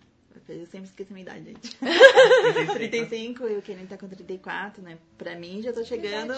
[0.48, 1.78] Eu sempre esqueço a minha idade, gente.
[2.74, 4.98] 35 e o Kenan tá com 34, né?
[5.16, 6.34] Pra mim, já tô chegando...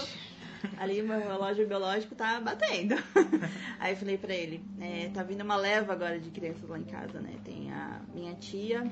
[0.76, 2.94] Ali meu relógio biológico tá batendo.
[3.80, 6.84] Aí eu falei pra ele, é, tá vindo uma leva agora de crianças lá em
[6.84, 7.38] casa, né?
[7.44, 8.84] Tem a minha tia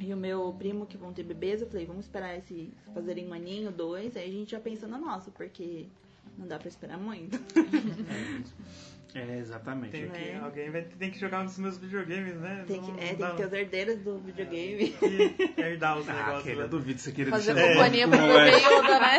[0.00, 1.60] e o meu primo que vão ter bebês.
[1.60, 4.98] Eu falei, vamos esperar esse fazerem um aninho, dois, aí a gente já pensa no
[4.98, 5.86] nosso, porque
[6.38, 7.38] não dá pra esperar muito.
[9.14, 9.90] É, exatamente.
[9.92, 10.38] Tem que, É.
[10.42, 12.64] Alguém vai, tem que jogar nos meus videogames, né?
[12.66, 14.88] Tem que, Não é, tem dá que ter os herdeiros do videogame.
[14.88, 16.42] que herdar os Ah, negócios.
[16.44, 16.64] Keila, né?
[16.64, 18.56] eu duvido você querer Fazer deixar companhia pro bebê.
[18.56, 19.18] Yoda, né?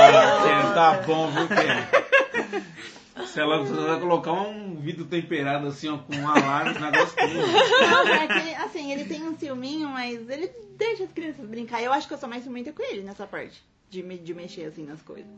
[0.00, 3.26] Ah, Tá bom, viu, Keila?
[3.26, 7.14] Se ela, se ela colocar um vidro temperado assim, ó, com um alarme, esse negócio
[7.20, 7.34] tudo.
[7.34, 11.82] Não, é que, assim, ele tem um ciúminho, mas ele deixa as crianças brincar.
[11.82, 13.62] Eu acho que eu sou mais ciumenta com ele nessa parte.
[13.90, 15.30] De, me- de mexer assim nas coisas.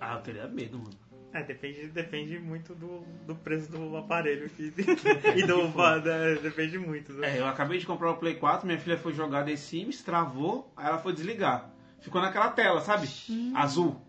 [0.00, 0.90] Ah, eu teria medo, mano.
[1.32, 4.72] É, depende, depende muito do, do preço do aparelho que,
[5.36, 5.68] e do.
[6.00, 7.12] da- depende muito.
[7.12, 7.36] né?
[7.36, 10.72] É, eu acabei de comprar o Play 4, minha filha foi jogar The Sims, travou,
[10.76, 11.70] aí ela foi desligar.
[12.00, 13.06] Ficou naquela tela, sabe?
[13.54, 14.00] Azul.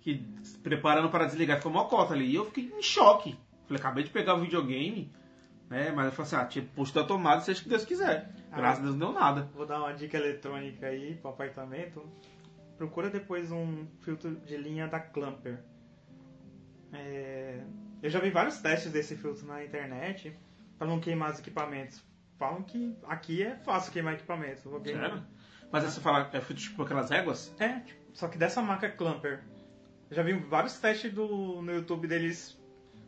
[0.00, 0.24] Que
[0.62, 2.26] preparando para desligar, ficou mó cota ali.
[2.26, 3.36] E eu fiquei em choque.
[3.66, 5.10] Falei, acabei de pegar o videogame,
[5.68, 5.90] né?
[5.90, 8.30] Mas eu falei assim, ah, tinha posto da tomada, seja o que Deus quiser.
[8.54, 9.48] Graças a Deus não deu nada.
[9.54, 12.04] Vou dar uma dica eletrônica aí pro apartamento.
[12.80, 15.58] Procura depois um filtro de linha da Clamper.
[16.94, 17.60] É,
[18.02, 20.34] Eu já vi vários testes desse filtro na internet
[20.78, 22.02] para não queimar os equipamentos.
[22.38, 24.64] Falam que aqui é fácil queimar equipamentos.
[24.64, 25.22] Vou queimar-?
[25.70, 27.54] Mas você fala, é feito tipo aquelas réguas?
[27.58, 29.42] É, tipo, só que dessa marca Clamper.
[30.10, 32.58] Eu já vi vários testes do, no YouTube deles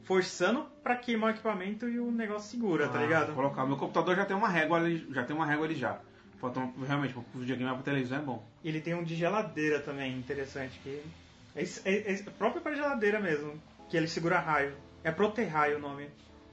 [0.03, 3.27] forçando pra queimar o equipamento e o negócio segura, tá Ah, ligado?
[3.29, 3.65] vou colocar.
[3.65, 5.99] Meu computador já tem uma régua ali, já tem uma régua ali já.
[6.43, 8.45] Falta realmente, pro videogame pro televisão é bom.
[8.65, 10.77] E ele tem um de geladeira também, interessante.
[10.81, 11.01] Que
[11.55, 14.75] é, é, é próprio para geladeira mesmo, que ele segura raio.
[15.05, 16.11] É Proterraio o nome.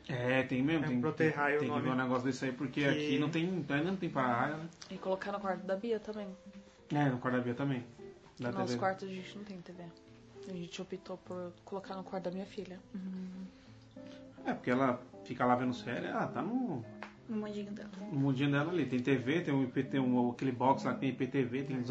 [0.08, 0.86] É, tem mesmo.
[0.86, 3.32] É tem, tem, tem o que ver um negócio desse aí, porque Que- aqui não
[3.32, 3.48] tem.
[3.50, 4.70] Ainda não tem para-raio, né?
[4.92, 6.28] E colocar no quarto da Bia também.
[6.94, 7.84] É, no quarto da Bia também.
[8.40, 8.80] Da No nosso TV.
[8.80, 9.84] quarto a gente não tem TV.
[10.48, 12.80] A gente optou por colocar no quarto da minha filha.
[14.46, 16.84] É, porque ela fica lá vendo série, ela tá no,
[17.30, 17.92] No mundinho dela.
[18.00, 18.88] no mundinho dela ali.
[18.88, 21.90] Tem TV, tem, um IP, tem um, aquele box lá que tem IPTV, tem os,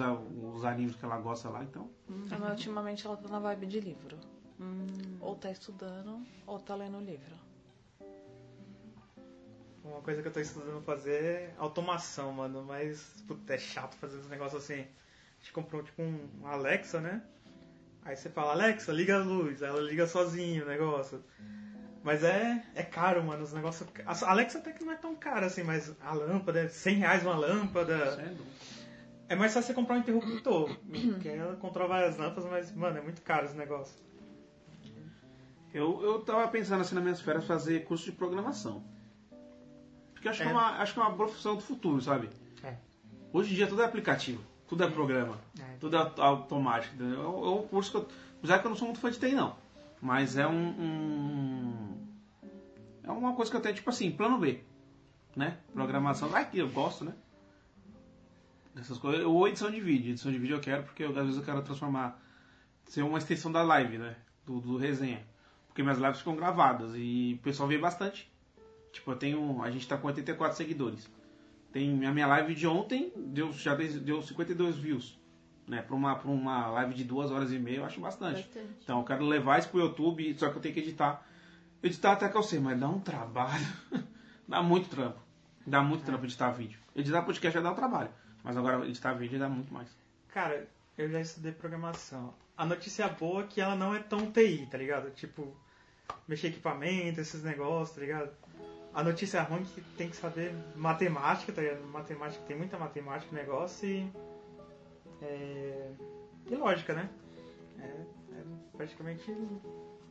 [0.55, 1.89] os animes que ela gosta lá, então.
[2.09, 4.19] Mas ultimamente ela tá na vibe de livro.
[5.21, 7.37] Ou tá estudando, ou tá lendo livro.
[9.85, 12.65] Uma coisa que eu tô estudando fazer é automação, mano.
[12.65, 14.81] Mas, puta, é chato fazer esse negócio assim.
[14.81, 17.23] A gente comprou tipo um Alexa, né?
[18.05, 19.63] Aí você fala, Alexa, liga a luz.
[19.63, 21.23] Aí ela liga sozinho o negócio.
[22.09, 23.87] Mas é, é caro, mano, os negócios.
[24.07, 27.23] A Alexa até que não é tão cara assim, mas a lâmpada, é 100 reais
[27.23, 28.17] uma lâmpada.
[28.17, 28.39] Sério?
[29.29, 30.75] É mais fácil você comprar um interruptor,
[31.21, 33.95] que ela controla várias lâmpadas, mas, mano, é muito caro esse negócio.
[35.75, 38.83] Eu, eu tava pensando assim nas minhas férias fazer curso de programação.
[40.15, 40.55] Porque eu acho, que é É.
[40.55, 42.31] uma, acho que é uma profissão do futuro, sabe?
[42.65, 42.75] É.
[43.35, 45.77] Hoje em dia tudo é aplicativo, tudo é programa, É.
[45.79, 46.95] tudo é au- automático.
[47.03, 48.09] É um é um curso que eu.
[48.39, 49.55] Apesar que eu não sou muito fã de TI, não.
[50.01, 51.88] Mas é um, um-
[53.09, 54.61] É uma coisa que eu tenho, tipo assim, plano B.
[55.35, 55.57] Né?
[55.73, 56.29] Programação.
[56.29, 57.15] Vai que eu gosto, né?
[58.75, 59.25] Dessas coisas.
[59.25, 60.11] Ou edição de vídeo.
[60.11, 62.21] Edição de vídeo eu quero porque eu, às vezes eu quero transformar.
[62.85, 64.17] Ser uma extensão da live, né?
[64.45, 65.27] Do, do resenha.
[65.67, 68.31] Porque minhas lives ficam gravadas e o pessoal vê bastante.
[68.93, 69.63] Tipo, eu tenho.
[69.63, 71.09] A gente tá com 84 seguidores.
[71.73, 75.19] Tem a minha live de ontem deu, já deu deu 52 views.
[75.67, 75.83] Né?
[75.83, 78.43] Pra uma, pra uma live de duas horas e meia, eu acho bastante.
[78.43, 78.69] Bastante.
[78.83, 81.27] Então eu quero levar isso pro YouTube, só que eu tenho que editar.
[81.83, 83.67] Editar até que eu sei, mas dá um trabalho.
[84.49, 85.21] dá muito trampo.
[85.67, 86.79] Dá muito trampo editar vídeo.
[86.95, 88.11] Editar podcast já dá um trabalho.
[88.43, 89.89] Mas agora editar vídeo dá muito mais.
[90.29, 92.35] Cara, eu já estudei programação.
[92.57, 95.11] A notícia boa é que ela não é tão TI, tá ligado?
[95.11, 95.57] Tipo,
[96.27, 98.33] mexer equipamento, esses negócios, tá ligado?
[98.93, 101.87] A notícia ruim é que tem que saber matemática, tá ligado?
[101.87, 104.13] Matemática, tem muita matemática no negócio e.
[105.23, 105.93] É,
[106.51, 107.09] e lógica, né?
[107.79, 108.45] É, é
[108.77, 109.31] praticamente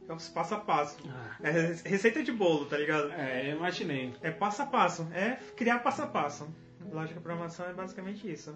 [0.07, 0.97] é os passo a passo.
[1.41, 1.51] É
[1.87, 3.11] receita de bolo, tá ligado?
[3.11, 4.13] É, imaginei.
[4.21, 6.47] É passo a passo, é criar passo a passo.
[6.91, 8.55] Lógica programação é basicamente isso.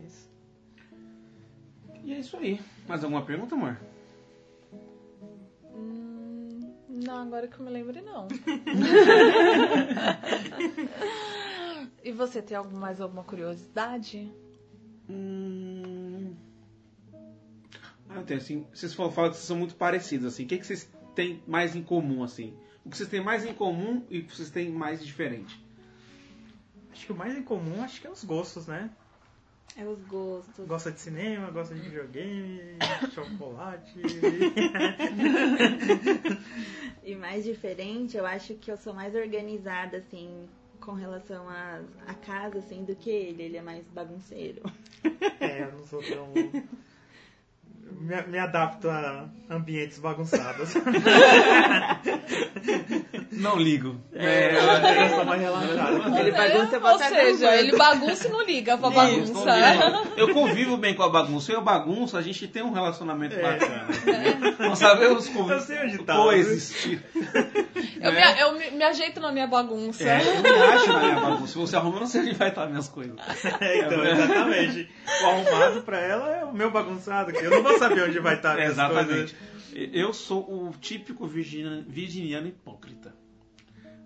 [0.00, 0.30] É isso.
[2.02, 2.60] E é isso aí.
[2.86, 3.78] Mais alguma pergunta, amor?
[5.74, 8.26] Hum, não, agora que eu me lembre, não.
[12.02, 14.32] e você tem algum, mais alguma curiosidade?
[15.08, 15.87] Hum...
[18.24, 20.44] Tenho, assim, vocês falam, falam que vocês são muito parecidos, assim.
[20.44, 22.54] O que, que vocês têm mais em comum, assim?
[22.84, 25.60] O que vocês têm mais em comum e o que vocês têm mais diferente?
[26.92, 28.90] Acho que o mais em comum acho que é os gostos, né?
[29.76, 30.66] É os gostos.
[30.66, 32.78] Gosta de cinema, gosta de videogame,
[33.14, 34.00] chocolate.
[37.04, 40.48] E mais diferente, eu acho que eu sou mais organizada, assim,
[40.80, 43.44] com relação à à casa, assim, do que ele.
[43.44, 44.62] Ele é mais bagunceiro.
[45.38, 46.32] é, eu não sou tão.
[48.00, 50.74] Me, me adapto a ambientes bagunçados.
[53.32, 53.96] Não ligo.
[54.12, 56.18] É, eu sou mais relaxado.
[56.18, 60.12] Ele bagunça, vou Ou seja, ele bagunça e não liga pra Isso, bagunça.
[60.16, 61.52] Eu convivo bem com a bagunça.
[61.52, 63.86] Eu bagunço, a gente tem um relacionamento bacana.
[63.90, 64.56] entendeu?
[64.58, 67.02] Nós sabemos como Eu sei onde tá, coexistir.
[68.00, 70.04] Eu, me, eu me, me ajeito na minha bagunça.
[70.04, 71.48] É, eu me acho na minha bagunça.
[71.48, 73.16] Se você arruma, eu não sei onde vai estar minhas coisas.
[73.60, 74.88] É, então, exatamente.
[75.22, 78.36] O arrumado pra ela é o meu bagunçado, que eu não vou saber onde vai
[78.36, 79.34] estar Exatamente.
[79.34, 79.34] coisas.
[79.92, 83.14] Eu sou o típico virginiano, virginiano hipócrita.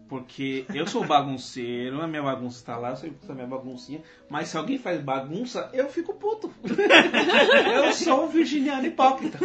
[0.09, 3.47] Porque eu sou bagunceiro, a minha bagunça está lá, eu sei que é a minha
[3.47, 6.53] baguncinha, mas se alguém faz bagunça, eu fico puto.
[7.75, 9.39] eu sou o virginiano hipócrita.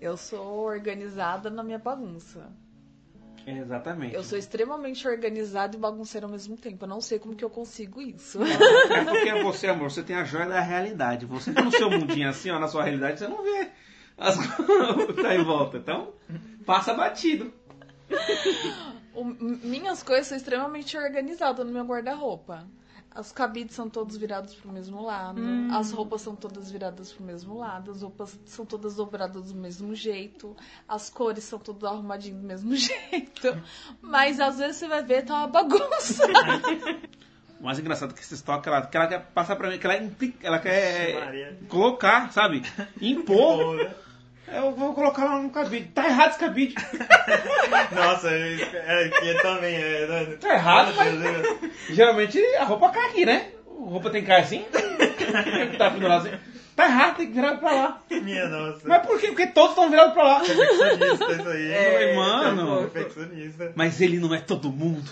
[0.00, 2.52] Eu sou organizada na minha bagunça.
[3.50, 4.14] Exatamente.
[4.14, 6.84] Eu sou extremamente organizada e bagunceira ao mesmo tempo.
[6.84, 8.38] Eu não sei como que eu consigo isso.
[8.42, 11.24] É porque você, amor, você tem a joia da realidade.
[11.26, 13.68] Você tá no seu mundinho assim, ó, na sua realidade, você não vê
[14.16, 15.78] as coisas tá em volta.
[15.78, 16.12] Então,
[16.66, 17.52] passa batido.
[19.14, 22.64] O- minhas coisas são extremamente organizadas no meu guarda-roupa.
[23.16, 25.40] Os cabides são todos virados pro mesmo lado.
[25.72, 27.90] As roupas são todas viradas pro mesmo lado.
[27.90, 30.56] As roupas são todas dobradas do mesmo jeito.
[30.86, 33.60] As cores são todas arrumadinhas do mesmo jeito.
[34.00, 36.24] Mas às vezes você vai ver, tá uma bagunça.
[37.60, 39.86] O mais engraçado é que esse toque, ela, que ela quer passar pra mim, que
[39.86, 39.96] ela,
[40.42, 41.58] ela quer Maria.
[41.68, 42.62] colocar, sabe?
[43.02, 43.90] Impor.
[44.52, 45.88] Eu vou colocar lá no cabide.
[45.94, 46.74] Tá errado esse cabide.
[47.94, 50.06] Nossa, é, aqui também é.
[50.06, 50.36] né?
[50.40, 51.72] Tá errado, Deus.
[51.90, 53.50] Geralmente a roupa cai aqui, né?
[53.66, 54.64] A roupa tem que cair assim.
[55.76, 56.36] tá pendurado assim.
[56.74, 58.02] Tá errado, tem que virar pra lá.
[58.08, 58.86] Minha nossa.
[58.86, 59.26] Mas por quê?
[59.28, 60.40] Porque todos estão virados pra lá.
[60.40, 61.72] Perfeccionista isso aí.
[61.72, 62.88] É, mano.
[62.88, 63.72] Perfeccionista.
[63.74, 65.10] Mas ele não é todo mundo.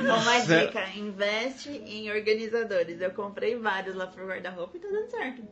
[0.00, 3.00] Uma Zé- dica, investe em organizadores.
[3.00, 5.42] Eu comprei vários lá pro guarda-roupa e tá dando certo.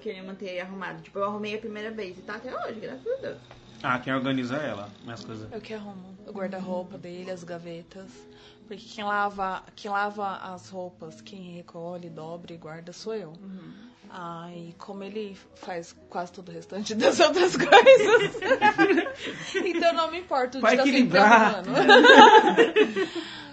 [0.00, 1.02] Que eu manter arrumado.
[1.02, 3.38] Tipo, eu arrumei a primeira vez e tá até hoje, graças a Deus.
[3.82, 5.52] Ah, quem organiza é ela, minhas coisas.
[5.52, 8.10] Eu que arrumo o guarda-roupa dele, as gavetas.
[8.66, 13.32] Porque quem lava, quem lava as roupas, quem recolhe, dobra e guarda sou eu.
[14.10, 18.36] Ah, e como ele faz quase todo o restante das outras coisas,
[19.64, 21.56] então não me importo de Vai estar sempre equilibrar.
[21.56, 21.76] arrumando.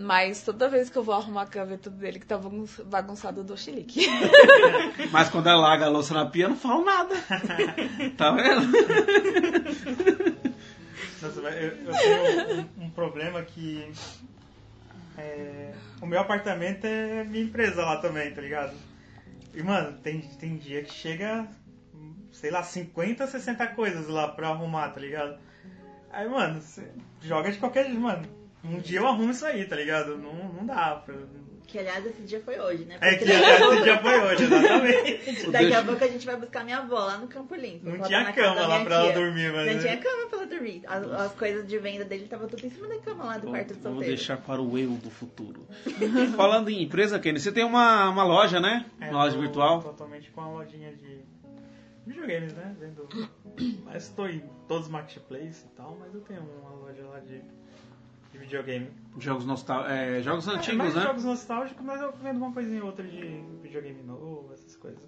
[0.00, 3.44] Mas toda vez que eu vou arrumar a gaveta dele que tá bagun- bagunçada, eu
[3.44, 4.06] dou chilique.
[5.12, 7.14] Mas quando ela larga a louça na pia, eu não falo nada.
[8.16, 8.66] Tá vendo?
[11.22, 13.92] Nossa, eu, eu tenho um, um problema que.
[15.18, 18.74] é, o meu apartamento é minha empresa lá também, tá ligado?
[19.54, 21.46] E, mano, tem, tem dia que chega,
[22.32, 25.38] sei lá, 50, 60 coisas lá pra arrumar, tá ligado?
[26.12, 26.88] Aí, mano, você
[27.20, 28.39] joga de qualquer jeito, mano.
[28.64, 30.16] Um dia eu arrumo isso aí, tá ligado?
[30.18, 31.14] Não, não dá pra.
[31.66, 32.98] Que aliás esse dia foi hoje, né?
[33.00, 35.50] É Porque que daqui a esse dia foi hoje, exatamente.
[35.52, 37.88] Daqui a pouco a gente vai buscar minha avó lá no Campo Limpo.
[37.88, 39.14] Não Vou tinha cama lá pra ela tia.
[39.22, 40.82] dormir, mas- Não tinha cama pra ela dormir.
[40.88, 43.74] As, as coisas de venda dele estavam tudo em cima da cama lá do quarto
[43.74, 44.16] Vou solteiro.
[44.16, 45.64] deixar para o eu do futuro.
[46.36, 48.84] Falando em empresa, Kenny, você tem uma, uma loja, né?
[49.00, 49.80] É, Uma loja virtual.
[49.80, 51.20] Totalmente com uma lojinha de
[52.04, 52.74] videogames, né?
[52.80, 53.08] Vendo.
[53.84, 57.42] Mas estou em todos os marketplaces e tal, mas eu tenho uma loja lá de,
[58.32, 58.90] de videogame.
[59.18, 61.02] Jogos, nostal é, jogos É, antigos, mais né?
[61.02, 65.00] jogos nostálgicos, mas eu vendo uma coisinha ou outra de videogame novo, essas coisas.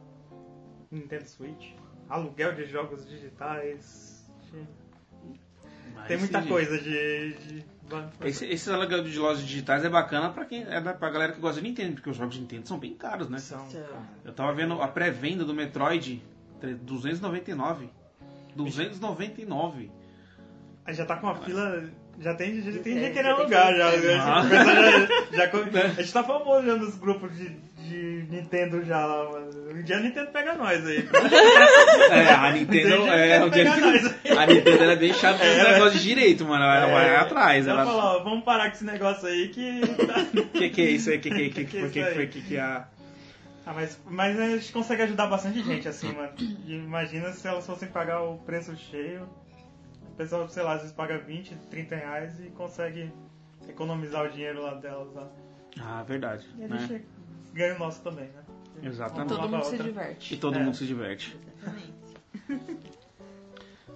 [0.91, 1.73] Nintendo Switch,
[2.09, 4.29] aluguel de jogos digitais.
[6.07, 7.33] Tem muita coisa de.
[7.33, 7.73] de...
[8.23, 11.39] Esse, esses aluguel de lojas digitais é bacana pra quem é da, pra galera que
[11.39, 13.37] gosta de Nintendo, porque os jogos de Nintendo são bem caros, né?
[13.37, 13.67] São,
[14.25, 16.23] Eu tava vendo a pré-venda do Metroid,
[16.59, 17.89] tre- 299.
[18.55, 19.91] 299.
[20.85, 21.89] Aí já tá com uma fila.
[22.19, 23.97] Já tem, já tem gente É, querendo já tem alugar já.
[23.97, 24.43] já- Ah.
[24.43, 24.75] pessoal
[25.31, 25.57] já- já co-
[25.97, 29.71] a gente tá famoso já nos grupos de, de Nintendo já lá, mano.
[29.71, 31.07] Um dia a Nintendo pega nós aí.
[32.11, 35.71] É, a Nintendo é, o dia a Nintendo ela é bem chata com esse É,
[35.73, 36.63] negócio de direito, mano.
[36.63, 37.67] Ela vai É, atrás.
[37.67, 39.81] Ela ó, vamos parar com esse negócio aí que.
[40.53, 41.17] Que que é isso aí?
[41.19, 42.27] Que que, que, que, Que foi?
[42.27, 42.39] Que?
[42.39, 42.85] Que que é a...
[43.65, 46.29] Ah, mas, mas a gente consegue ajudar bastante gente assim, mano.
[46.67, 49.27] Imagina se elas fossem pagar o preço cheio.
[50.13, 53.11] O pessoal, sei lá, às vezes paga 20, 30 reais e consegue
[53.67, 55.27] economizar o dinheiro lá delas lá.
[55.81, 56.47] Ah, verdade.
[56.57, 56.77] E a Né?
[56.77, 57.05] gente
[57.53, 58.43] ganha o nosso também, né?
[58.83, 59.29] Exatamente.
[59.29, 59.83] Todo mundo se outra.
[59.87, 60.37] E diverte.
[60.37, 60.59] todo É.
[60.63, 61.37] mundo se diverte.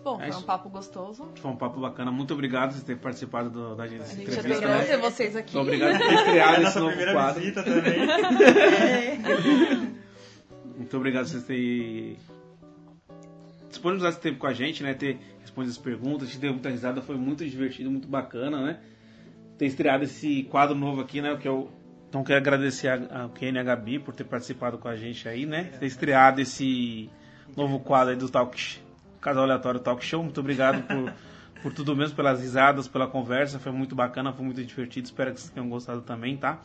[0.03, 0.39] Bom, É foi isso.
[0.39, 1.29] um papo gostoso.
[1.35, 2.11] Foi um papo bacana.
[2.11, 4.57] Muito obrigado por ter participado do- da gente A gente entrevista.
[4.65, 4.85] adorou né?
[4.85, 5.55] ter vocês aqui.
[5.55, 7.39] Muito obrigado por ter É criado a esse nossa novo primeira quadro.
[7.41, 7.99] visita também.
[10.77, 12.17] Muito obrigado por vocês terem
[13.69, 14.93] disponibilizado esse tempo com a gente, né?
[14.93, 18.79] Ter respondido as perguntas, gente deu muita risada, foi muito divertido, muito bacana, né?
[19.57, 21.35] Ter estreado esse quadro novo aqui, né?
[21.37, 21.71] Que eu
[22.09, 25.45] então quero agradecer ao Kenny e a Gabi por ter participado com a gente aí,
[25.45, 25.65] né?
[25.79, 27.09] Ter estreado esse
[27.55, 28.79] novo quadro aí do Talk Sh-
[29.19, 30.23] Casal Aleatório Talk Show.
[30.23, 31.13] Muito obrigado por,
[31.61, 33.59] por tudo mesmo, pelas risadas, pela conversa.
[33.59, 35.05] Foi muito bacana, foi muito divertido.
[35.05, 36.61] Espero que vocês tenham gostado também, tá?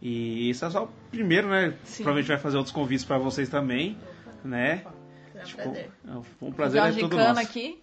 [0.00, 1.74] E esse é só o primeiro, né?
[1.82, 2.04] Sim.
[2.04, 3.96] Provavelmente vai fazer outros convites pra vocês também,
[4.44, 4.84] né?
[5.44, 5.90] Será um Tipo, prazer.
[6.38, 7.40] foi um prazer é Fazer todo nosso.
[7.40, 7.78] aqui.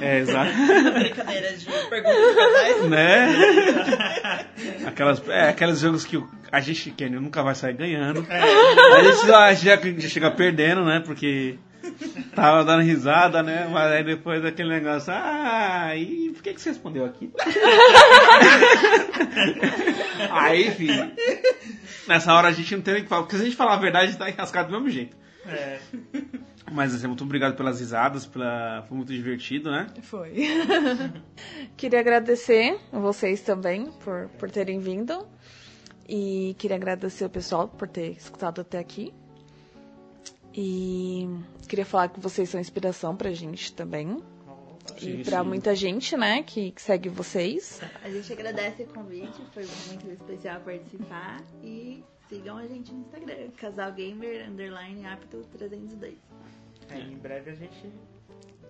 [0.00, 0.50] É, é, é, exato.
[0.94, 2.88] Brincadeiras de perguntas casais.
[2.90, 3.28] né?
[4.86, 6.22] Aquelas, é, aqueles jogos que
[6.52, 8.26] a gente, Kenny, nunca vai sair ganhando.
[8.30, 11.02] A gente já, já, já chega perdendo, né?
[11.04, 11.58] Porque
[12.34, 13.68] tava dando risada, né?
[13.70, 17.30] Mas aí depois daquele negócio, ah, e por que, que você respondeu aqui?
[20.30, 21.10] aí, filho,
[22.06, 23.74] nessa hora a gente não tem nem o que falar, porque se a gente falar
[23.74, 25.16] a verdade, a gente tá enrascado do mesmo jeito.
[25.48, 25.80] É,
[26.70, 28.84] Mas assim, muito obrigado pelas risadas, pela...
[28.86, 29.86] foi muito divertido, né?
[30.02, 30.34] Foi.
[31.76, 35.26] queria agradecer a vocês também por, por terem vindo.
[36.08, 39.12] E queria agradecer o pessoal por ter escutado até aqui.
[40.54, 41.28] E
[41.68, 44.22] queria falar que vocês são inspiração pra gente também.
[44.96, 45.48] Sim, e pra sim.
[45.48, 47.80] muita gente, né, que, que segue vocês.
[48.02, 51.42] A gente agradece o convite, foi muito especial participar.
[51.62, 56.14] E sigam a gente no Instagram, Casal Gamer Underline Apto 302.
[56.90, 57.92] é, em breve a gente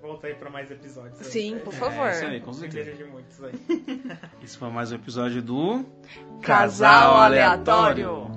[0.00, 1.18] volta aí pra mais episódios.
[1.20, 1.26] aí.
[1.26, 2.08] Sim, por É, favor.
[2.10, 2.92] isso aí, com certeza.
[2.92, 3.52] de muitos aí.
[4.42, 5.84] Esse foi mais um episódio do
[6.40, 8.28] Casal Aleatório.